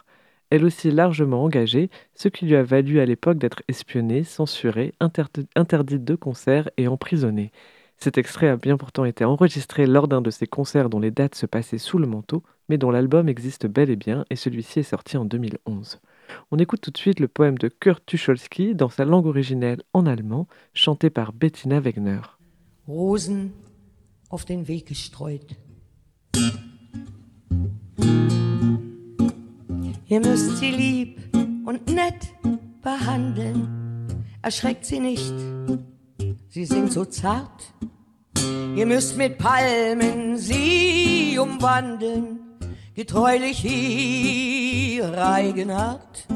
elle 0.50 0.66
aussi 0.66 0.92
largement 0.92 1.44
engagée, 1.44 1.90
ce 2.14 2.28
qui 2.28 2.46
lui 2.46 2.56
a 2.56 2.62
valu 2.62 3.00
à 3.00 3.06
l'époque 3.06 3.40
d'être 3.40 3.64
espionnée, 3.68 4.24
censurée, 4.24 4.94
inter- 5.00 5.24
interdite 5.56 6.04
de 6.04 6.16
concert 6.16 6.70
et 6.78 6.88
emprisonnée. 6.88 7.52
Cet 7.98 8.18
extrait 8.20 8.50
a 8.50 8.58
bien 8.58 8.78
pourtant 8.78 9.06
été 9.06 9.26
enregistré 9.26 9.88
lors 9.88 10.08
d'un 10.08 10.22
de 10.22 10.30
ces 10.30 10.46
concerts 10.46 10.90
dont 10.90 11.00
les 11.00 11.10
dates 11.10 11.36
se 11.36 11.46
passaient 11.48 11.78
sous 11.80 11.98
le 11.98 12.06
manteau, 12.06 12.44
mais 12.70 12.78
dont 12.78 12.92
l'album 12.92 13.30
existe 13.30 13.66
bel 13.66 13.90
et 13.90 13.96
bien, 13.96 14.26
et 14.30 14.36
celui-ci 14.36 14.80
est 14.80 14.84
sorti 14.84 15.18
en 15.18 15.26
2011. 15.26 16.00
On 16.52 16.58
écoute 16.58 16.82
tout 16.82 16.92
de 16.92 16.98
suite 16.98 17.20
le 17.20 17.28
poème 17.28 17.58
de 17.58 17.68
Kurt 17.68 18.06
Tucholsky 18.06 18.76
dans 18.76 18.90
sa 18.90 19.06
langue 19.06 19.26
originelle 19.26 19.82
en 19.94 20.06
allemand, 20.06 20.48
chanté 20.74 21.10
par 21.10 21.34
Bettina 21.34 21.80
Wegner. 21.80 22.22
Rosen 22.88 23.52
auf 24.30 24.46
den 24.46 24.68
Weg 24.68 24.88
gestreut. 24.88 25.56
Ihr 30.08 30.20
müsst 30.20 30.58
sie 30.58 30.72
lieb 30.72 31.20
und 31.66 31.88
nett 31.88 32.34
behandeln, 32.84 34.26
erschreckt 34.42 34.86
sie 34.86 35.00
nicht, 35.00 35.34
sie 36.50 36.66
sind 36.66 36.92
so 36.92 37.06
zart. 37.06 37.74
Ihr 38.76 38.86
müsst 38.86 39.18
mit 39.18 39.38
Palmen 39.38 40.38
sie 40.38 41.40
umwandeln, 41.40 42.43
getreulich 42.96 43.66
ihre 43.66 45.26
Eigenart. 45.26 46.28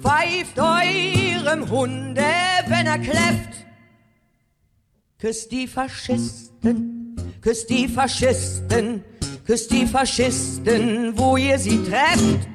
Pfeift 0.00 0.58
eurem 0.58 1.70
Hunde, 1.70 2.24
wenn 2.68 2.86
er 2.86 2.98
kläfft, 2.98 3.64
Küsst 5.24 5.52
die 5.52 5.66
Faschisten, 5.66 7.16
küsst 7.40 7.70
die 7.70 7.88
Faschisten, 7.88 9.02
küsst 9.46 9.70
die 9.70 9.86
Faschisten, 9.86 11.16
wo 11.16 11.38
ihr 11.38 11.58
sie 11.58 11.82
trefft. 11.82 12.46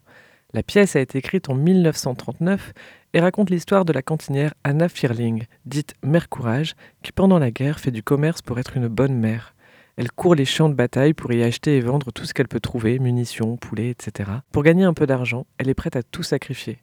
La 0.53 0.63
pièce 0.63 0.95
a 0.95 1.01
été 1.01 1.19
écrite 1.19 1.49
en 1.49 1.55
1939 1.55 2.73
et 3.15 3.21
raconte 3.21 3.51
l'histoire 3.51 3.85
de 3.85 3.93
la 3.93 4.03
cantinière 4.03 4.55
Anna 4.63 4.89
Firling, 4.89 5.47
dite 5.67 5.95
Mère 6.05 6.29
Courage, 6.29 6.77
qui 7.03 7.11
pendant 7.11 7.41
la 7.41 7.51
guerre 7.51 7.81
fait 7.81 7.91
du 7.91 8.05
commerce 8.05 8.41
pour 8.41 8.61
être 8.61 8.77
une 8.77 8.87
bonne 8.87 9.17
mère. 9.17 9.53
Elle 9.97 10.11
court 10.11 10.35
les 10.35 10.47
champs 10.47 10.71
de 10.71 10.75
bataille 10.75 11.13
pour 11.13 11.33
y 11.33 11.43
acheter 11.43 11.77
et 11.77 11.81
vendre 11.81 12.13
tout 12.13 12.25
ce 12.25 12.33
qu'elle 12.33 12.49
peut 12.49 12.61
trouver, 12.61 12.99
munitions, 12.99 13.59
poulets, 13.59 13.91
etc. 13.91 14.31
Pour 14.51 14.63
gagner 14.63 14.85
un 14.85 14.95
peu 14.95 15.07
d'argent, 15.07 15.47
elle 15.59 15.69
est 15.69 15.75
prête 15.75 15.97
à 15.97 16.03
tout 16.03 16.23
sacrifier. 16.23 16.79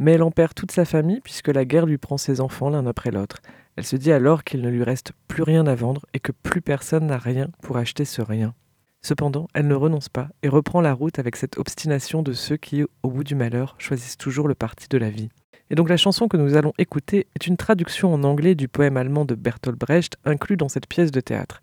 Mais 0.00 0.12
elle 0.12 0.22
en 0.24 0.32
perd 0.32 0.54
toute 0.54 0.72
sa 0.72 0.84
famille 0.84 1.20
puisque 1.20 1.48
la 1.48 1.64
guerre 1.64 1.86
lui 1.86 1.98
prend 1.98 2.18
ses 2.18 2.40
enfants 2.40 2.70
l'un 2.70 2.86
après 2.86 3.12
l'autre. 3.12 3.38
Elle 3.76 3.84
se 3.84 3.94
dit 3.94 4.10
alors 4.10 4.42
qu'il 4.42 4.60
ne 4.60 4.70
lui 4.70 4.82
reste 4.82 5.12
plus 5.28 5.44
rien 5.44 5.68
à 5.68 5.76
vendre 5.76 6.04
et 6.14 6.18
que 6.18 6.32
plus 6.32 6.60
personne 6.60 7.06
n'a 7.06 7.18
rien 7.18 7.48
pour 7.62 7.76
acheter 7.76 8.04
ce 8.04 8.22
rien. 8.22 8.54
Cependant, 9.02 9.46
elle 9.54 9.68
ne 9.68 9.74
renonce 9.76 10.08
pas 10.08 10.28
et 10.42 10.48
reprend 10.48 10.80
la 10.80 10.92
route 10.92 11.20
avec 11.20 11.36
cette 11.36 11.58
obstination 11.58 12.22
de 12.22 12.32
ceux 12.32 12.56
qui, 12.56 12.82
au 12.82 13.10
bout 13.10 13.22
du 13.22 13.36
malheur, 13.36 13.76
choisissent 13.78 14.18
toujours 14.18 14.48
le 14.48 14.56
parti 14.56 14.88
de 14.88 14.98
la 14.98 15.10
vie. 15.10 15.28
Et 15.70 15.76
donc 15.76 15.88
la 15.88 15.96
chanson 15.96 16.26
que 16.26 16.36
nous 16.36 16.56
allons 16.56 16.72
écouter 16.78 17.28
est 17.36 17.46
une 17.46 17.56
traduction 17.56 18.12
en 18.12 18.24
anglais 18.24 18.56
du 18.56 18.66
poème 18.66 18.96
allemand 18.96 19.24
de 19.24 19.36
Bertolt 19.36 19.78
Brecht 19.78 20.16
inclus 20.24 20.56
dans 20.56 20.68
cette 20.68 20.88
pièce 20.88 21.12
de 21.12 21.20
théâtre. 21.20 21.62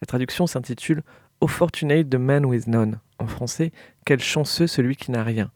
La 0.00 0.06
traduction 0.06 0.46
s'intitule 0.46 1.02
O 1.40 1.46
Fortunate 1.46 2.08
the 2.08 2.16
Man 2.16 2.46
with 2.46 2.66
None. 2.66 2.98
En 3.18 3.26
français, 3.26 3.70
Quel 4.06 4.20
chanceux 4.20 4.66
celui 4.66 4.96
qui 4.96 5.10
n'a 5.10 5.22
rien 5.22 5.50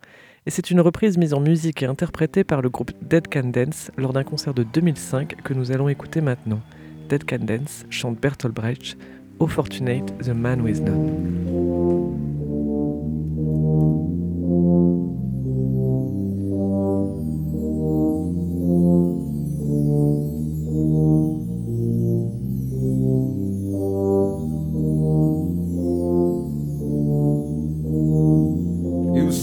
et 0.47 0.51
c'est 0.51 0.71
une 0.71 0.83
reprise 0.83 1.17
mise 1.17 1.33
en 1.33 1.41
musique 1.41 1.83
et 1.83 1.87
interprétée 1.87 2.45
par 2.45 2.61
le 2.61 2.69
groupe 2.69 2.93
Dead 3.01 3.33
Can 3.33 3.49
Dance 3.49 3.91
lors 3.97 4.13
d'un 4.13 4.25
concert 4.25 4.53
de 4.53 4.63
2005 4.63 5.37
que 5.43 5.55
nous 5.55 5.73
allons 5.73 5.89
écouter 5.89 6.21
maintenant. 6.21 6.61
Dead 7.09 7.25
Can 7.25 7.47
Dance 7.47 7.87
chante 7.89 8.21
Bertolt 8.21 8.55
Brecht, 8.55 8.99
O 9.39 9.47
Fortunate 9.47 10.05
the 10.19 10.29
Man 10.29 10.61
with 10.61 10.81
None. 10.83 12.25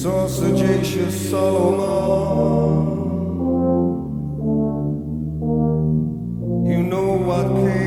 Saw 0.02 0.26
sagacious 0.26 1.30
Solomon. 1.30 1.86
You 6.66 6.82
know 6.82 7.20
what 7.28 7.46
came 7.46 7.81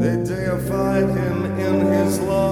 They 0.00 0.16
deified 0.24 1.08
him 1.10 1.44
in 1.58 1.86
his 1.86 2.18
life, 2.20 2.49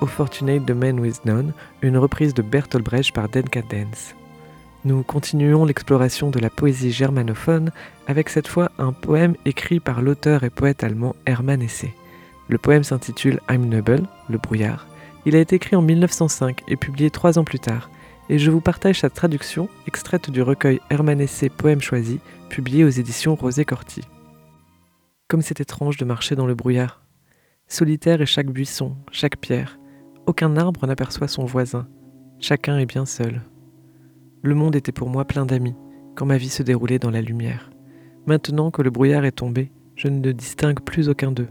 O 0.00 0.06
Fortunate 0.06 0.64
de 0.64 0.72
Men 0.72 0.98
With 1.00 1.24
None, 1.26 1.52
une 1.82 1.98
reprise 1.98 2.32
de 2.32 2.40
Bertolt 2.40 2.82
Brecht 2.82 3.12
par 3.12 3.28
Denka 3.28 3.60
Dance. 3.60 4.14
Nous 4.84 5.02
continuons 5.02 5.66
l'exploration 5.66 6.30
de 6.30 6.38
la 6.38 6.48
poésie 6.48 6.92
germanophone 6.92 7.72
avec 8.06 8.30
cette 8.30 8.48
fois 8.48 8.70
un 8.78 8.92
poème 8.92 9.34
écrit 9.44 9.80
par 9.80 10.00
l'auteur 10.00 10.44
et 10.44 10.50
poète 10.50 10.82
allemand 10.82 11.14
Hermann 11.26 11.60
Hesse. 11.60 11.86
Le 12.48 12.56
poème 12.56 12.84
s'intitule 12.84 13.40
I'm 13.50 13.68
Nebel, 13.68 14.06
le 14.30 14.38
brouillard. 14.38 14.86
Il 15.26 15.36
a 15.36 15.40
été 15.40 15.56
écrit 15.56 15.76
en 15.76 15.82
1905 15.82 16.62
et 16.68 16.76
publié 16.76 17.10
trois 17.10 17.38
ans 17.38 17.44
plus 17.44 17.60
tard, 17.60 17.90
et 18.30 18.38
je 18.38 18.50
vous 18.50 18.62
partage 18.62 19.00
sa 19.00 19.10
traduction 19.10 19.68
extraite 19.86 20.30
du 20.30 20.40
recueil 20.40 20.80
Hermann 20.88 21.20
Hesse 21.20 21.44
Poèmes 21.54 21.82
choisis, 21.82 22.18
publié 22.48 22.84
aux 22.84 22.88
éditions 22.88 23.34
Rosé 23.34 23.66
Corti. 23.66 24.02
Comme 25.28 25.42
c'est 25.42 25.60
étrange 25.60 25.98
de 25.98 26.06
marcher 26.06 26.34
dans 26.34 26.46
le 26.46 26.54
brouillard. 26.54 27.05
Solitaire 27.68 28.22
est 28.22 28.26
chaque 28.26 28.50
buisson, 28.50 28.96
chaque 29.10 29.38
pierre. 29.38 29.80
Aucun 30.26 30.56
arbre 30.56 30.86
n'aperçoit 30.86 31.26
son 31.26 31.44
voisin. 31.44 31.88
Chacun 32.38 32.78
est 32.78 32.86
bien 32.86 33.06
seul. 33.06 33.42
Le 34.42 34.54
monde 34.54 34.76
était 34.76 34.92
pour 34.92 35.08
moi 35.08 35.24
plein 35.24 35.46
d'amis, 35.46 35.74
quand 36.14 36.26
ma 36.26 36.36
vie 36.36 36.48
se 36.48 36.62
déroulait 36.62 37.00
dans 37.00 37.10
la 37.10 37.22
lumière. 37.22 37.70
Maintenant 38.26 38.70
que 38.70 38.82
le 38.82 38.90
brouillard 38.90 39.24
est 39.24 39.32
tombé, 39.32 39.72
je 39.96 40.06
ne 40.06 40.30
distingue 40.30 40.80
plus 40.80 41.08
aucun 41.08 41.32
d'eux. 41.32 41.48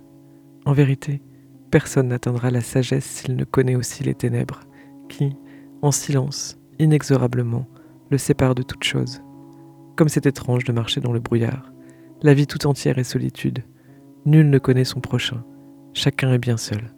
En 0.66 0.72
vérité, 0.72 1.22
personne 1.70 2.08
n'atteindra 2.08 2.50
la 2.50 2.62
sagesse 2.62 3.06
s'il 3.06 3.36
ne 3.36 3.44
connaît 3.44 3.76
aussi 3.76 4.04
les 4.06 4.16
ténèbres, 4.16 4.62
qui, 5.10 5.36
en 5.82 5.92
silence, 5.92 6.58
inexorablement, 6.80 7.68
le 8.10 8.18
séparent 8.18 8.56
de 8.56 8.64
toute 8.64 8.86
chose. 8.86 9.22
Comme 9.98 10.10
c'est 10.10 10.26
étrange 10.26 10.64
de 10.64 10.72
marcher 10.72 11.02
dans 11.02 11.14
le 11.14 11.20
brouillard. 11.20 11.74
La 12.22 12.34
vie 12.34 12.48
tout 12.48 12.68
entière 12.68 13.00
est 13.00 13.04
solitude. 13.04 13.64
Nul 14.26 14.50
ne 14.50 14.60
connaît 14.60 14.86
son 14.86 15.02
prochain. 15.02 15.44
Chacun 15.96 16.34
est 16.34 16.40
bien 16.40 16.58
seul. 16.58 16.94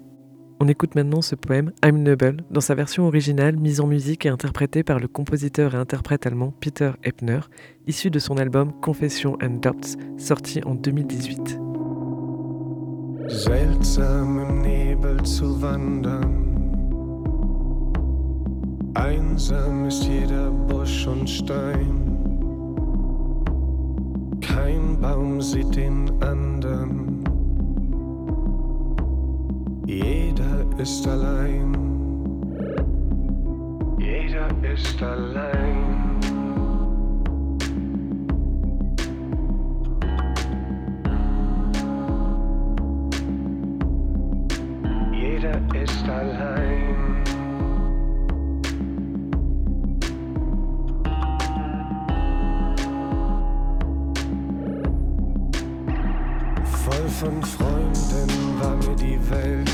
On 0.60 0.68
écoute 0.68 0.96
maintenant 0.96 1.22
ce 1.22 1.36
poème 1.36 1.72
I'm 1.86 2.02
Noble 2.02 2.38
dans 2.50 2.62
sa 2.62 2.74
version 2.74 3.06
originale 3.06 3.56
mise 3.56 3.80
en 3.80 3.86
musique 3.86 4.26
et 4.26 4.30
interprétée 4.30 4.84
par 4.84 5.00
le 5.00 5.08
compositeur 5.08 5.76
et 5.76 5.78
interprète 5.78 6.26
allemand 6.26 6.52
Peter 6.60 6.94
Eppner, 7.04 7.42
issu 7.86 8.10
de 8.10 8.18
son 8.18 8.38
album 8.38 8.74
Confession 8.82 9.38
and 9.40 9.60
Doubts, 9.62 9.98
sorti 10.18 10.62
en 10.66 10.74
2018. 10.74 11.60
Seltsam 13.30 14.40
im 14.40 14.62
Nebel 14.64 15.22
Baum 25.00 25.40
sieht 25.40 25.76
den 25.76 26.10
anderen. 26.22 27.27
Jeder 29.88 30.66
ist 30.78 31.08
allein. 31.08 31.74
Jeder 33.98 34.50
ist 34.62 35.02
allein. 35.02 36.20
Jeder 45.14 45.58
ist 45.82 46.10
allein. 46.10 47.24
Voll 56.66 57.08
von 57.08 57.42
Freunden 57.42 58.30
war 58.60 58.76
mir 58.76 58.96
die 58.98 59.18
Welt 59.30 59.67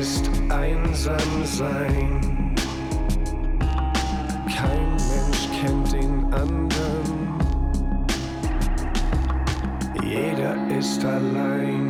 ist 0.00 0.30
einsam 0.48 1.44
sein. 1.44 2.54
Kein 4.56 4.90
Mensch 4.92 5.48
kennt 5.60 5.92
den 5.92 6.24
anderen. 6.32 7.38
Jeder 10.02 10.56
ist 10.78 11.04
allein. 11.04 11.89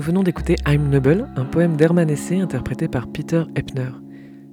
Nous 0.00 0.06
venons 0.06 0.22
d'écouter 0.22 0.56
I'm 0.66 0.88
Noble, 0.88 1.28
un 1.36 1.44
poème 1.44 1.76
d'Hermann 1.76 2.08
Hesse 2.08 2.32
interprété 2.32 2.88
par 2.88 3.12
Peter 3.12 3.42
Eppner. 3.54 3.90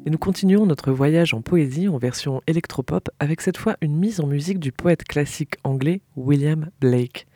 Et 0.06 0.10
nous 0.10 0.18
continuons 0.18 0.66
notre 0.66 0.92
voyage 0.92 1.34
en 1.34 1.42
poésie 1.42 1.88
en 1.88 1.98
version 1.98 2.42
électropop 2.48 3.10
avec 3.22 3.40
cette 3.40 3.56
fois 3.56 3.78
une 3.80 3.96
mise 3.96 4.20
en 4.20 4.28
musique 4.28 4.60
du 4.60 4.74
poète 4.74 5.06
classique 5.06 5.56
anglais 5.64 6.02
William 6.18 6.70
Blake. 6.82 7.28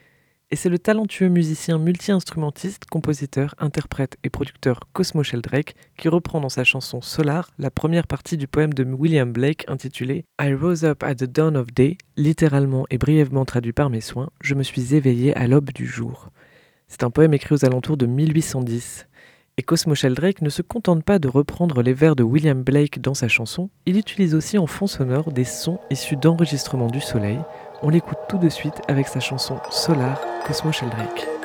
Et 0.50 0.58
c'est 0.58 0.68
le 0.68 0.78
talentueux 0.78 1.30
musicien 1.30 1.78
multi-instrumentiste, 1.78 2.84
compositeur, 2.84 3.56
interprète 3.60 4.18
et 4.26 4.30
producteur 4.30 4.82
Cosmo 4.92 5.24
Sheldrake 5.24 5.76
qui 5.96 6.10
reprend 6.10 6.42
dans 6.42 6.50
sa 6.50 6.66
chanson 6.66 7.00
Solar 7.00 7.52
la 7.60 7.72
première 7.72 8.08
partie 8.08 8.36
du 8.36 8.50
poème 8.50 8.74
de 8.74 8.84
William 8.84 9.32
Blake 9.32 9.64
intitulé 9.70 10.26
I 10.42 10.54
rose 10.54 10.84
up 10.84 11.02
at 11.02 11.16
the 11.16 11.32
dawn 11.32 11.56
of 11.56 11.68
day, 11.74 11.98
littéralement 12.18 12.86
et 12.90 12.98
brièvement 12.98 13.46
traduit 13.46 13.72
par 13.72 13.90
mes 13.90 14.02
soins, 14.02 14.32
je 14.42 14.54
me 14.54 14.64
suis 14.64 14.96
éveillé 14.96 15.34
à 15.38 15.48
l'aube 15.48 15.72
du 15.72 15.88
jour. 15.88 16.30
C'est 16.92 17.04
un 17.04 17.10
poème 17.10 17.34
écrit 17.34 17.56
aux 17.56 17.64
alentours 17.64 17.96
de 17.96 18.06
1810. 18.06 19.08
Et 19.56 19.64
Cosmo 19.64 19.96
Sheldrake 19.96 20.42
ne 20.42 20.50
se 20.50 20.62
contente 20.62 21.06
pas 21.06 21.20
de 21.20 21.30
reprendre 21.30 21.82
les 21.82 21.94
vers 21.94 22.18
de 22.18 22.24
William 22.24 22.62
Blake 22.62 23.00
dans 23.00 23.14
sa 23.14 23.30
chanson, 23.30 23.70
il 23.86 23.98
utilise 23.98 24.36
aussi 24.36 24.58
en 24.58 24.68
fond 24.68 24.88
sonore 24.88 25.32
des 25.32 25.46
sons 25.46 25.80
issus 25.90 26.18
d'enregistrements 26.18 26.88
du 26.88 27.00
soleil. 27.00 27.40
On 27.82 27.90
l'écoute 27.90 28.20
tout 28.28 28.40
de 28.40 28.50
suite 28.50 28.82
avec 28.90 29.08
sa 29.08 29.22
chanson 29.22 29.58
Solar, 29.70 30.22
Cosmo 30.46 30.74
Sheldrake. 30.74 31.41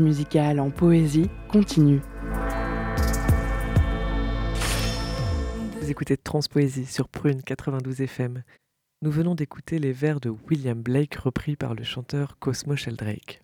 Musical 0.00 0.60
en 0.60 0.70
poésie 0.70 1.28
continue. 1.48 2.00
Vous 5.80 5.90
écoutez 5.90 6.16
Transpoésie 6.16 6.86
sur 6.86 7.08
Prune 7.08 7.42
92 7.42 8.00
FM. 8.02 8.42
Nous 9.02 9.10
venons 9.10 9.34
d'écouter 9.34 9.78
les 9.78 9.92
vers 9.92 10.20
de 10.20 10.30
William 10.30 10.80
Blake 10.80 11.14
repris 11.14 11.56
par 11.56 11.74
le 11.74 11.84
chanteur 11.84 12.38
Cosmo 12.38 12.76
Sheldrake. 12.76 13.42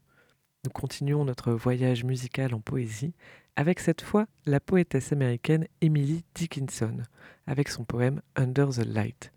Nous 0.64 0.70
continuons 0.70 1.24
notre 1.24 1.52
voyage 1.52 2.05
musical 2.05 2.55
en 2.55 2.61
poésie 2.61 3.14
avec 3.57 3.80
cette 3.80 4.02
fois 4.02 4.26
la 4.46 4.61
poétesse 4.61 5.12
américaine 5.12 5.66
Emily 5.80 6.24
Dickinson, 6.34 7.02
avec 7.46 7.68
son 7.68 7.84
poème 7.84 8.20
Under 8.36 8.70
the 8.70 8.84
Light. 8.84 9.32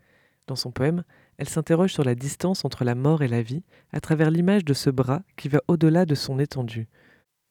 Dans 0.46 0.56
son 0.56 0.70
poème, 0.70 1.04
elle 1.36 1.48
s'interroge 1.48 1.92
sur 1.92 2.04
la 2.04 2.14
distance 2.14 2.64
entre 2.64 2.84
la 2.84 2.94
mort 2.94 3.22
et 3.22 3.28
la 3.28 3.42
vie 3.42 3.62
à 3.92 4.00
travers 4.00 4.30
l'image 4.30 4.64
de 4.64 4.74
ce 4.74 4.90
bras 4.90 5.22
qui 5.36 5.48
va 5.48 5.60
au-delà 5.68 6.04
de 6.04 6.14
son 6.14 6.38
étendue. 6.38 6.88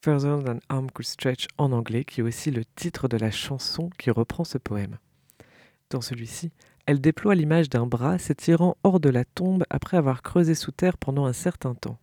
Further 0.04 0.43
Than 0.43 0.60
Arm 0.70 0.91
Could 0.91 1.08
Stretch 1.08 1.48
en 1.58 1.72
anglais, 1.72 2.06
qui 2.06 2.22
est 2.22 2.24
aussi 2.24 2.52
le 2.52 2.64
titre 2.64 3.08
de 3.08 3.18
la 3.18 3.32
chanson 3.32 3.89
qui 3.98 4.12
reprend 4.12 4.43
ce 4.43 4.58
poème. 4.58 4.98
Dans 5.89 6.02
celui-ci, 6.02 6.52
elle 6.86 7.02
déploie 7.02 7.36
l'image 7.36 7.70
d'un 7.70 7.88
bras 7.88 8.18
s'étirant 8.18 8.78
hors 8.84 9.00
de 9.00 9.10
la 9.10 9.26
tombe 9.26 9.66
après 9.70 9.98
avoir 9.98 10.22
creusé 10.22 10.56
sous 10.56 10.72
terre 10.72 10.98
pendant 10.98 11.26
un 11.26 11.34
certain 11.34 11.76
temps. 11.76 12.00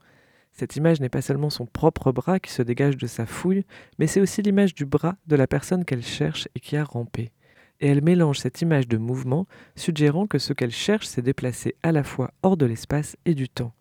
Cette 0.53 0.77
image 0.77 1.01
n'est 1.01 1.09
pas 1.09 1.23
seulement 1.23 1.51
son 1.51 1.67
propre 1.67 2.13
bras 2.13 2.39
qui 2.39 2.53
se 2.53 2.63
dégage 2.63 2.97
de 2.97 3.07
sa 3.07 3.27
fouille, 3.27 3.65
mais 3.99 4.07
c'est 4.07 4.21
aussi 4.21 4.43
l'image 4.43 4.75
du 4.75 4.87
bras 4.87 5.17
de 5.27 5.37
la 5.37 5.47
personne 5.47 5.85
qu'elle 5.85 6.05
cherche 6.05 6.49
et 6.55 6.61
qui 6.61 6.77
a 6.77 6.85
rampé. 6.85 7.33
Et 7.81 7.89
elle 7.89 8.05
mélange 8.05 8.39
cette 8.39 8.61
image 8.61 8.87
de 8.87 8.97
mouvement, 8.99 9.47
suggérant 9.77 10.27
que 10.27 10.39
ce 10.39 10.53
qu'elle 10.53 10.71
cherche 10.71 11.07
s'est 11.07 11.23
déplacé 11.23 11.75
à 11.83 11.91
la 11.91 12.05
fois 12.05 12.33
hors 12.43 12.57
de 12.57 12.67
l'espace 12.67 13.17
et 13.25 13.35
du 13.35 13.49
temps. 13.49 13.73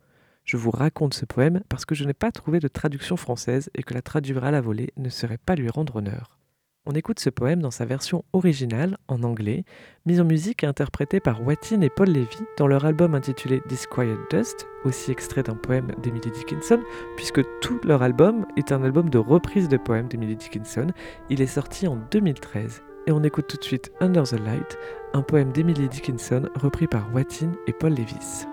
Je 0.43 0.57
vous 0.57 0.71
raconte 0.71 1.13
ce 1.13 1.25
poème 1.25 1.61
parce 1.69 1.85
que 1.85 1.95
je 1.95 2.03
n'ai 2.03 2.13
pas 2.13 2.31
trouvé 2.31 2.59
de 2.59 2.67
traduction 2.67 3.15
française 3.15 3.69
et 3.75 3.83
que 3.83 3.93
la 3.93 4.01
traduire 4.01 4.43
à 4.43 4.51
la 4.51 4.61
volée 4.61 4.91
ne 4.97 5.09
serait 5.09 5.37
pas 5.37 5.55
lui 5.55 5.69
rendre 5.69 5.95
honneur. 5.97 6.37
On 6.85 6.91
écoute 6.91 7.21
ce 7.21 7.29
poème 7.29 7.61
dans 7.61 7.71
sa 7.71 7.85
version 7.85 8.25
originale, 8.33 8.97
en 9.07 9.23
anglais, 9.23 9.63
mise 10.05 10.19
en 10.19 10.25
musique 10.25 10.65
et 10.65 10.67
interprétée 10.67 11.21
par 11.21 11.41
Wattin 11.41 11.79
et 11.79 11.89
Paul 11.89 12.09
Levy 12.09 12.39
dans 12.57 12.67
leur 12.67 12.83
album 12.83 13.15
intitulé 13.15 13.61
Disquiet 13.69 14.17
Dust, 14.29 14.67
aussi 14.83 15.09
extrait 15.09 15.43
d'un 15.43 15.55
poème 15.55 15.93
d'Emily 16.03 16.29
Dickinson, 16.31 16.81
puisque 17.15 17.41
tout 17.61 17.79
leur 17.85 18.03
album 18.03 18.45
est 18.57 18.73
un 18.73 18.83
album 18.83 19.09
de 19.09 19.17
reprise 19.17 19.69
de 19.69 19.77
poèmes 19.77 20.09
d'Emily 20.09 20.35
Dickinson. 20.35 20.87
Il 21.29 21.41
est 21.41 21.47
sorti 21.47 21.87
en 21.87 21.95
2013. 22.11 22.83
Et 23.07 23.13
on 23.13 23.23
écoute 23.23 23.47
tout 23.47 23.57
de 23.57 23.63
suite 23.63 23.91
Under 24.01 24.23
the 24.23 24.39
Light, 24.39 24.77
un 25.13 25.21
poème 25.21 25.53
d'Emily 25.53 25.87
Dickinson 25.87 26.49
repris 26.55 26.87
par 26.87 27.13
Wattin 27.13 27.53
et 27.65 27.73
Paul 27.73 27.93
Levis. 27.93 28.45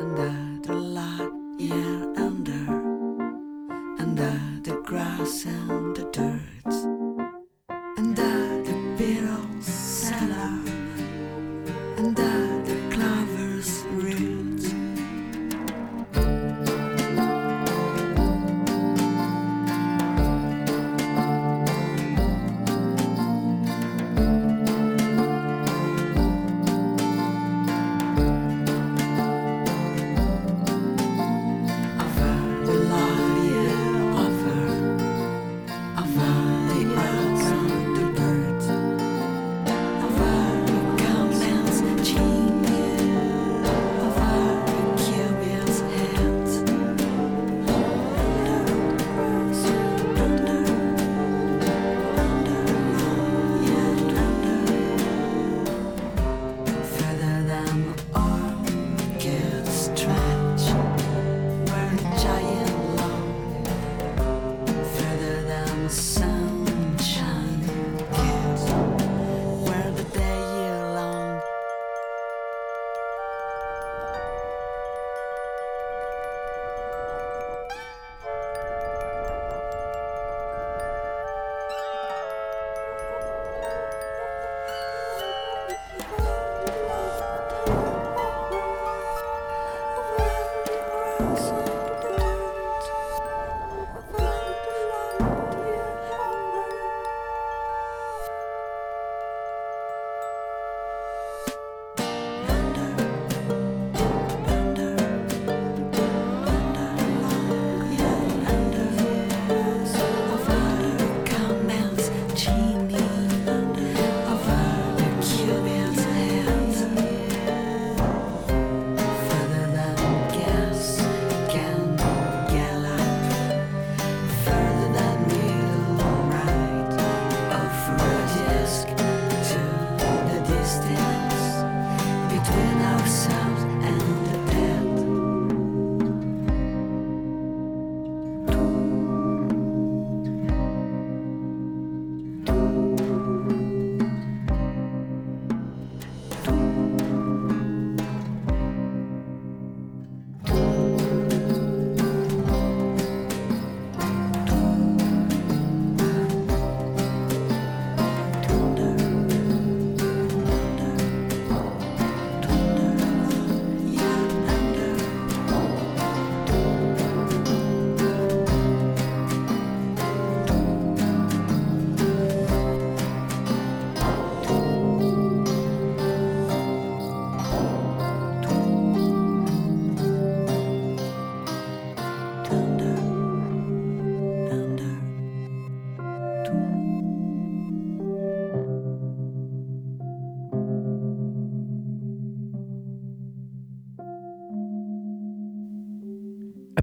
Under 0.00 0.32
the 0.62 0.72
light, 0.72 1.30
yeah, 1.58 2.06
under, 2.16 2.64
under 4.00 4.32
the 4.62 4.80
grass 4.82 5.44
and 5.44 5.94
the 5.94 6.04
dirt, 6.10 6.74
under 7.98 8.14
the 8.14 8.39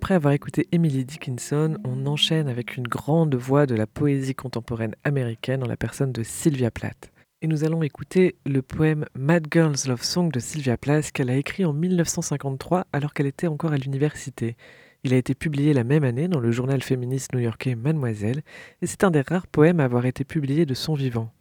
Après 0.07 0.15
avoir 0.15 0.33
écouté 0.33 0.69
Emily 0.71 1.03
Dickinson, 1.03 1.75
on 1.83 2.05
enchaîne 2.05 2.47
avec 2.47 2.77
une 2.77 2.87
grande 2.87 3.35
voix 3.35 3.65
de 3.65 3.75
la 3.75 3.85
poésie 3.85 4.35
contemporaine 4.35 4.95
américaine 5.03 5.61
en 5.63 5.67
la 5.67 5.75
personne 5.75 6.13
de 6.13 6.23
Sylvia 6.23 6.71
Plath. 6.71 7.11
Et 7.41 7.47
nous 7.47 7.65
allons 7.65 7.83
écouter 7.83 8.37
le 8.45 8.61
poème 8.61 9.05
Mad 9.15 9.47
Girl's 9.51 9.85
Love 9.85 10.03
Song 10.03 10.31
de 10.31 10.39
Sylvia 10.39 10.77
Plath 10.77 11.11
qu'elle 11.11 11.29
a 11.29 11.35
écrit 11.35 11.65
en 11.65 11.73
1953 11.73 12.87
alors 12.93 13.13
qu'elle 13.13 13.25
était 13.25 13.47
encore 13.47 13.73
à 13.73 13.77
l'université. 13.77 14.55
Il 15.03 15.13
a 15.13 15.17
été 15.17 15.35
publié 15.35 15.73
la 15.73 15.83
même 15.83 16.05
année 16.05 16.29
dans 16.29 16.39
le 16.39 16.53
journal 16.53 16.81
féministe 16.81 17.33
new-yorkais 17.33 17.75
Mademoiselle, 17.75 18.43
et 18.81 18.87
c'est 18.87 19.03
un 19.03 19.11
des 19.11 19.19
rares 19.19 19.47
poèmes 19.47 19.81
à 19.81 19.83
avoir 19.83 20.05
été 20.05 20.23
publié 20.23 20.65
de 20.65 20.73
son 20.73 20.93
vivant. 20.93 21.33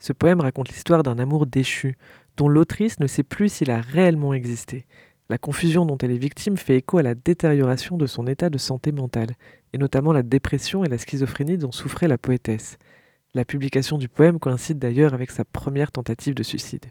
Ce 0.00 0.12
poème 0.12 0.40
raconte 0.40 0.70
l'histoire 0.70 1.04
d'un 1.04 1.20
amour 1.20 1.46
déchu, 1.46 1.96
dont 2.36 2.48
l'autrice 2.48 2.98
ne 2.98 3.06
sait 3.06 3.22
plus 3.22 3.52
s'il 3.52 3.70
a 3.70 3.80
réellement 3.80 4.34
existé. 4.34 4.86
La 5.30 5.36
confusion 5.36 5.84
dont 5.84 5.98
elle 5.98 6.12
est 6.12 6.18
victime 6.18 6.56
fait 6.56 6.76
écho 6.76 6.96
à 6.96 7.02
la 7.02 7.14
détérioration 7.14 7.98
de 7.98 8.06
son 8.06 8.26
état 8.26 8.48
de 8.48 8.56
santé 8.56 8.92
mentale, 8.92 9.32
et 9.74 9.78
notamment 9.78 10.14
la 10.14 10.22
dépression 10.22 10.84
et 10.84 10.88
la 10.88 10.96
schizophrénie 10.96 11.58
dont 11.58 11.70
souffrait 11.70 12.08
la 12.08 12.16
poétesse. 12.16 12.78
La 13.34 13.44
publication 13.44 13.98
du 13.98 14.08
poème 14.08 14.38
coïncide 14.38 14.78
d'ailleurs 14.78 15.12
avec 15.12 15.30
sa 15.30 15.44
première 15.44 15.92
tentative 15.92 16.34
de 16.34 16.42
suicide. 16.42 16.86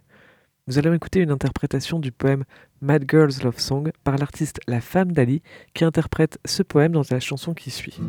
Nous 0.67 0.77
allons 0.77 0.93
écouter 0.93 1.21
une 1.21 1.31
interprétation 1.31 1.97
du 1.97 2.11
poème 2.11 2.43
Mad 2.79 3.05
Girl's 3.09 3.41
Love 3.41 3.59
Song 3.59 3.91
par 4.03 4.17
l'artiste 4.17 4.59
La 4.67 4.81
Femme 4.81 5.13
d'Ali 5.13 5.41
qui 5.73 5.83
interprète 5.83 6.37
ce 6.45 6.61
poème 6.61 6.91
dans 6.91 7.03
la 7.09 7.19
chanson 7.19 7.55
qui 7.55 7.71
suit. 7.71 7.99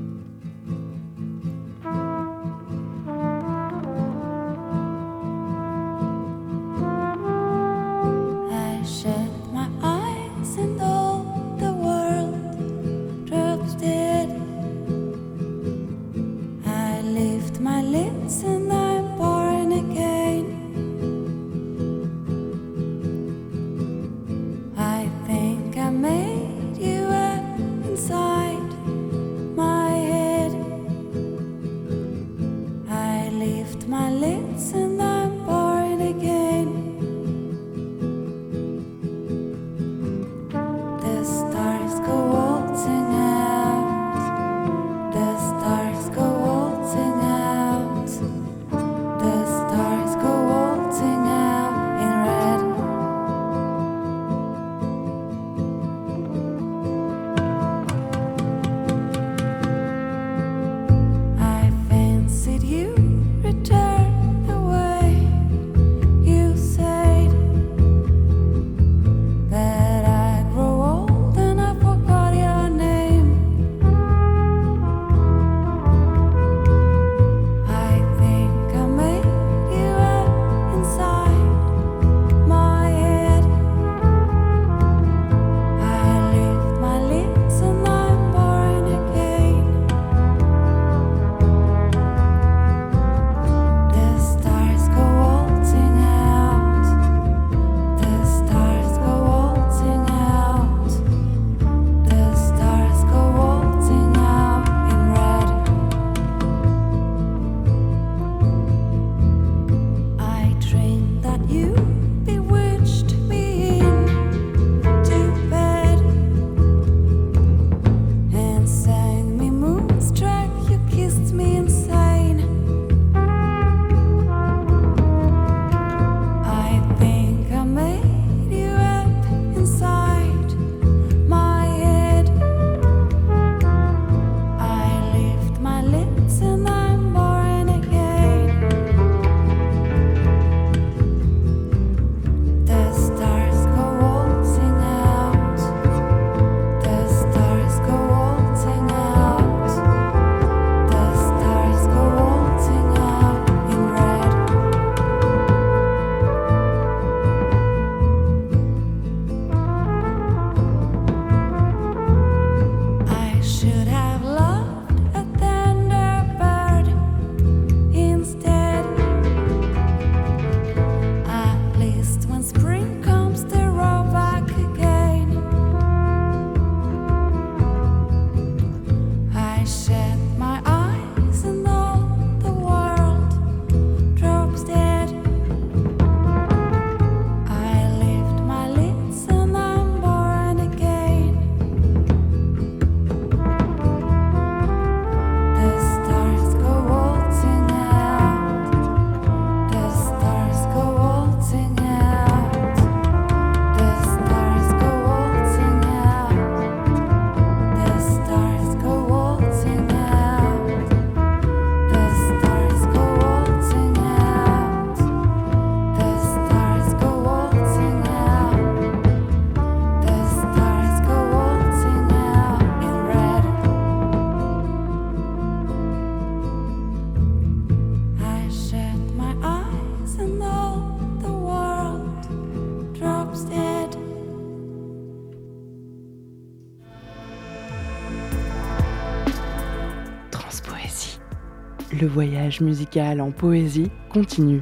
Le 242.01 242.07
voyage 242.07 242.61
musical 242.61 243.21
en 243.21 243.33
poésie 243.33 243.91
continue. 244.13 244.61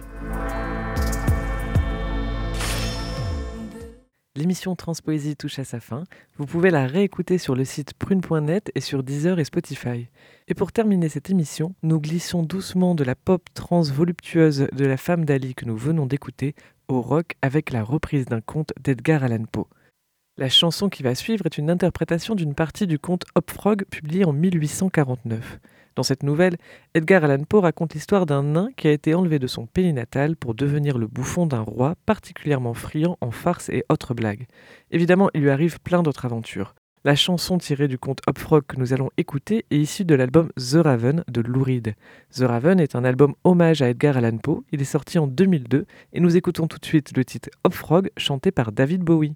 L'émission 4.34 4.74
Transpoésie 4.74 5.36
touche 5.36 5.58
à 5.58 5.64
sa 5.64 5.80
fin. 5.80 6.04
Vous 6.38 6.46
pouvez 6.46 6.70
la 6.70 6.86
réécouter 6.86 7.36
sur 7.36 7.54
le 7.54 7.66
site 7.66 7.92
prune.net 7.92 8.72
et 8.74 8.80
sur 8.80 9.02
Deezer 9.02 9.38
et 9.38 9.44
Spotify. 9.44 10.08
Et 10.48 10.54
pour 10.54 10.72
terminer 10.72 11.10
cette 11.10 11.28
émission, 11.28 11.74
nous 11.82 12.00
glissons 12.00 12.42
doucement 12.42 12.94
de 12.94 13.04
la 13.04 13.14
pop 13.14 13.42
trans 13.52 13.82
voluptueuse 13.82 14.68
de 14.72 14.86
la 14.86 14.96
femme 14.96 15.26
d'Ali 15.26 15.54
que 15.54 15.66
nous 15.66 15.76
venons 15.76 16.06
d'écouter 16.06 16.54
au 16.88 17.02
rock 17.02 17.34
avec 17.42 17.70
la 17.70 17.82
reprise 17.82 18.24
d'un 18.24 18.40
conte 18.40 18.72
d'Edgar 18.80 19.24
Allan 19.24 19.44
Poe. 19.44 19.68
La 20.38 20.48
chanson 20.48 20.88
qui 20.88 21.02
va 21.02 21.14
suivre 21.14 21.44
est 21.44 21.58
une 21.58 21.70
interprétation 21.70 22.34
d'une 22.34 22.54
partie 22.54 22.86
du 22.86 22.98
conte 22.98 23.24
Hopfrog 23.34 23.84
publié 23.90 24.24
en 24.24 24.32
1849. 24.32 25.58
Dans 25.96 26.02
cette 26.02 26.22
nouvelle, 26.22 26.58
Edgar 26.94 27.24
Allan 27.24 27.44
Poe 27.44 27.62
raconte 27.62 27.94
l'histoire 27.94 28.26
d'un 28.26 28.42
nain 28.42 28.68
qui 28.76 28.86
a 28.86 28.92
été 28.92 29.14
enlevé 29.14 29.38
de 29.38 29.46
son 29.46 29.64
pays 29.64 29.94
natal 29.94 30.36
pour 30.36 30.54
devenir 30.54 30.98
le 30.98 31.06
bouffon 31.06 31.46
d'un 31.46 31.62
roi 31.62 31.94
particulièrement 32.04 32.74
friand 32.74 33.16
en 33.22 33.30
farces 33.30 33.70
et 33.70 33.82
autres 33.88 34.12
blagues. 34.12 34.46
Évidemment, 34.90 35.30
il 35.32 35.40
lui 35.40 35.50
arrive 35.50 35.80
plein 35.80 36.02
d'autres 36.02 36.26
aventures. 36.26 36.74
La 37.02 37.14
chanson 37.14 37.56
tirée 37.56 37.88
du 37.88 37.98
conte 37.98 38.20
Hopfrog 38.26 38.64
que 38.66 38.76
nous 38.76 38.92
allons 38.92 39.10
écouter 39.16 39.64
est 39.70 39.78
issue 39.78 40.04
de 40.04 40.14
l'album 40.14 40.50
The 40.56 40.82
Raven 40.84 41.24
de 41.28 41.40
Lou 41.40 41.62
Reed. 41.62 41.94
The 42.34 42.40
Raven 42.40 42.78
est 42.78 42.94
un 42.94 43.04
album 43.04 43.34
hommage 43.44 43.80
à 43.80 43.88
Edgar 43.88 44.18
Allan 44.18 44.36
Poe, 44.38 44.64
il 44.72 44.82
est 44.82 44.84
sorti 44.84 45.18
en 45.18 45.26
2002 45.26 45.86
et 46.12 46.20
nous 46.20 46.36
écoutons 46.36 46.66
tout 46.66 46.78
de 46.78 46.84
suite 46.84 47.16
le 47.16 47.24
titre 47.24 47.48
Hopfrog 47.64 48.10
chanté 48.18 48.50
par 48.50 48.70
David 48.72 49.02
Bowie. 49.02 49.34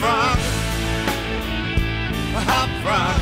Hop. 0.00 0.38
A 2.36 2.40
hop 2.50 2.70
frog. 2.82 3.20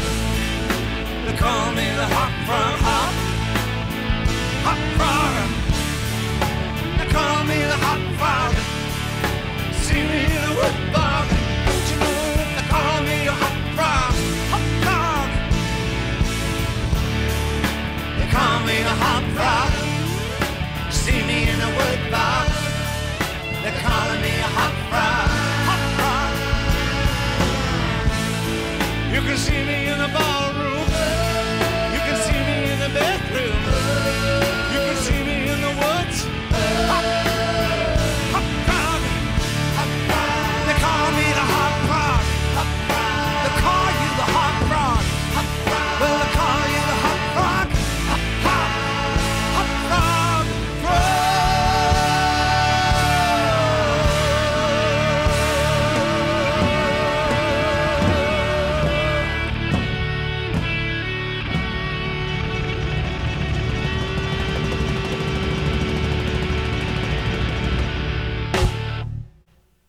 They 1.27 1.37
call 1.37 1.73
me 1.73 1.87
the 2.01 2.07
hop 2.15 2.33
frog. 2.47 2.79
Hop, 2.89 3.15
hop 4.67 4.81
frog. 4.99 5.33
They 6.99 7.09
call 7.17 7.45
me 7.51 7.59
the 7.73 7.79
hop 7.85 8.01
frog. 8.19 8.53
See 9.83 10.03
me 10.11 10.21
in 10.37 10.43
a 10.51 10.55
wood 10.57 10.77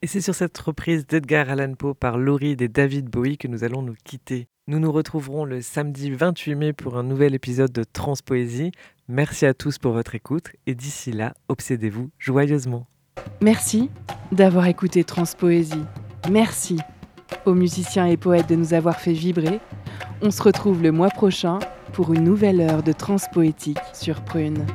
c'est 0.09 0.21
sur 0.21 0.33
cette 0.33 0.57
reprise 0.57 1.05
d'Edgar 1.05 1.51
Allan 1.51 1.75
Poe 1.75 1.93
par 1.93 2.17
Laurie 2.17 2.55
et 2.59 2.67
David 2.67 3.11
Bowie 3.11 3.37
que 3.37 3.47
nous 3.47 3.63
allons 3.63 3.83
nous 3.83 3.93
quitter. 4.03 4.47
Nous 4.67 4.79
nous 4.79 4.91
retrouverons 4.91 5.45
le 5.45 5.61
samedi 5.61 6.09
28 6.09 6.55
mai 6.55 6.73
pour 6.73 6.97
un 6.97 7.03
nouvel 7.03 7.35
épisode 7.35 7.71
de 7.71 7.83
Transpoésie. 7.83 8.71
Merci 9.07 9.45
à 9.45 9.53
tous 9.53 9.77
pour 9.77 9.91
votre 9.91 10.15
écoute 10.15 10.47
et 10.65 10.73
d'ici 10.73 11.11
là, 11.11 11.35
obsédez-vous 11.47 12.09
joyeusement. 12.17 12.87
Merci 13.39 13.91
d'avoir 14.31 14.65
écouté 14.65 15.03
Transpoésie. 15.03 15.85
Merci 16.31 16.79
aux 17.45 17.53
musiciens 17.53 18.07
et 18.07 18.17
poètes 18.17 18.49
de 18.49 18.55
nous 18.55 18.73
avoir 18.73 18.99
fait 18.99 19.13
vibrer. 19.13 19.59
On 20.23 20.31
se 20.31 20.41
retrouve 20.41 20.81
le 20.81 20.91
mois 20.91 21.09
prochain 21.09 21.59
pour 21.93 22.15
une 22.15 22.23
nouvelle 22.23 22.61
heure 22.61 22.81
de 22.81 22.93
transpoétique 22.93 23.77
sur 23.93 24.21
Prune. 24.21 24.65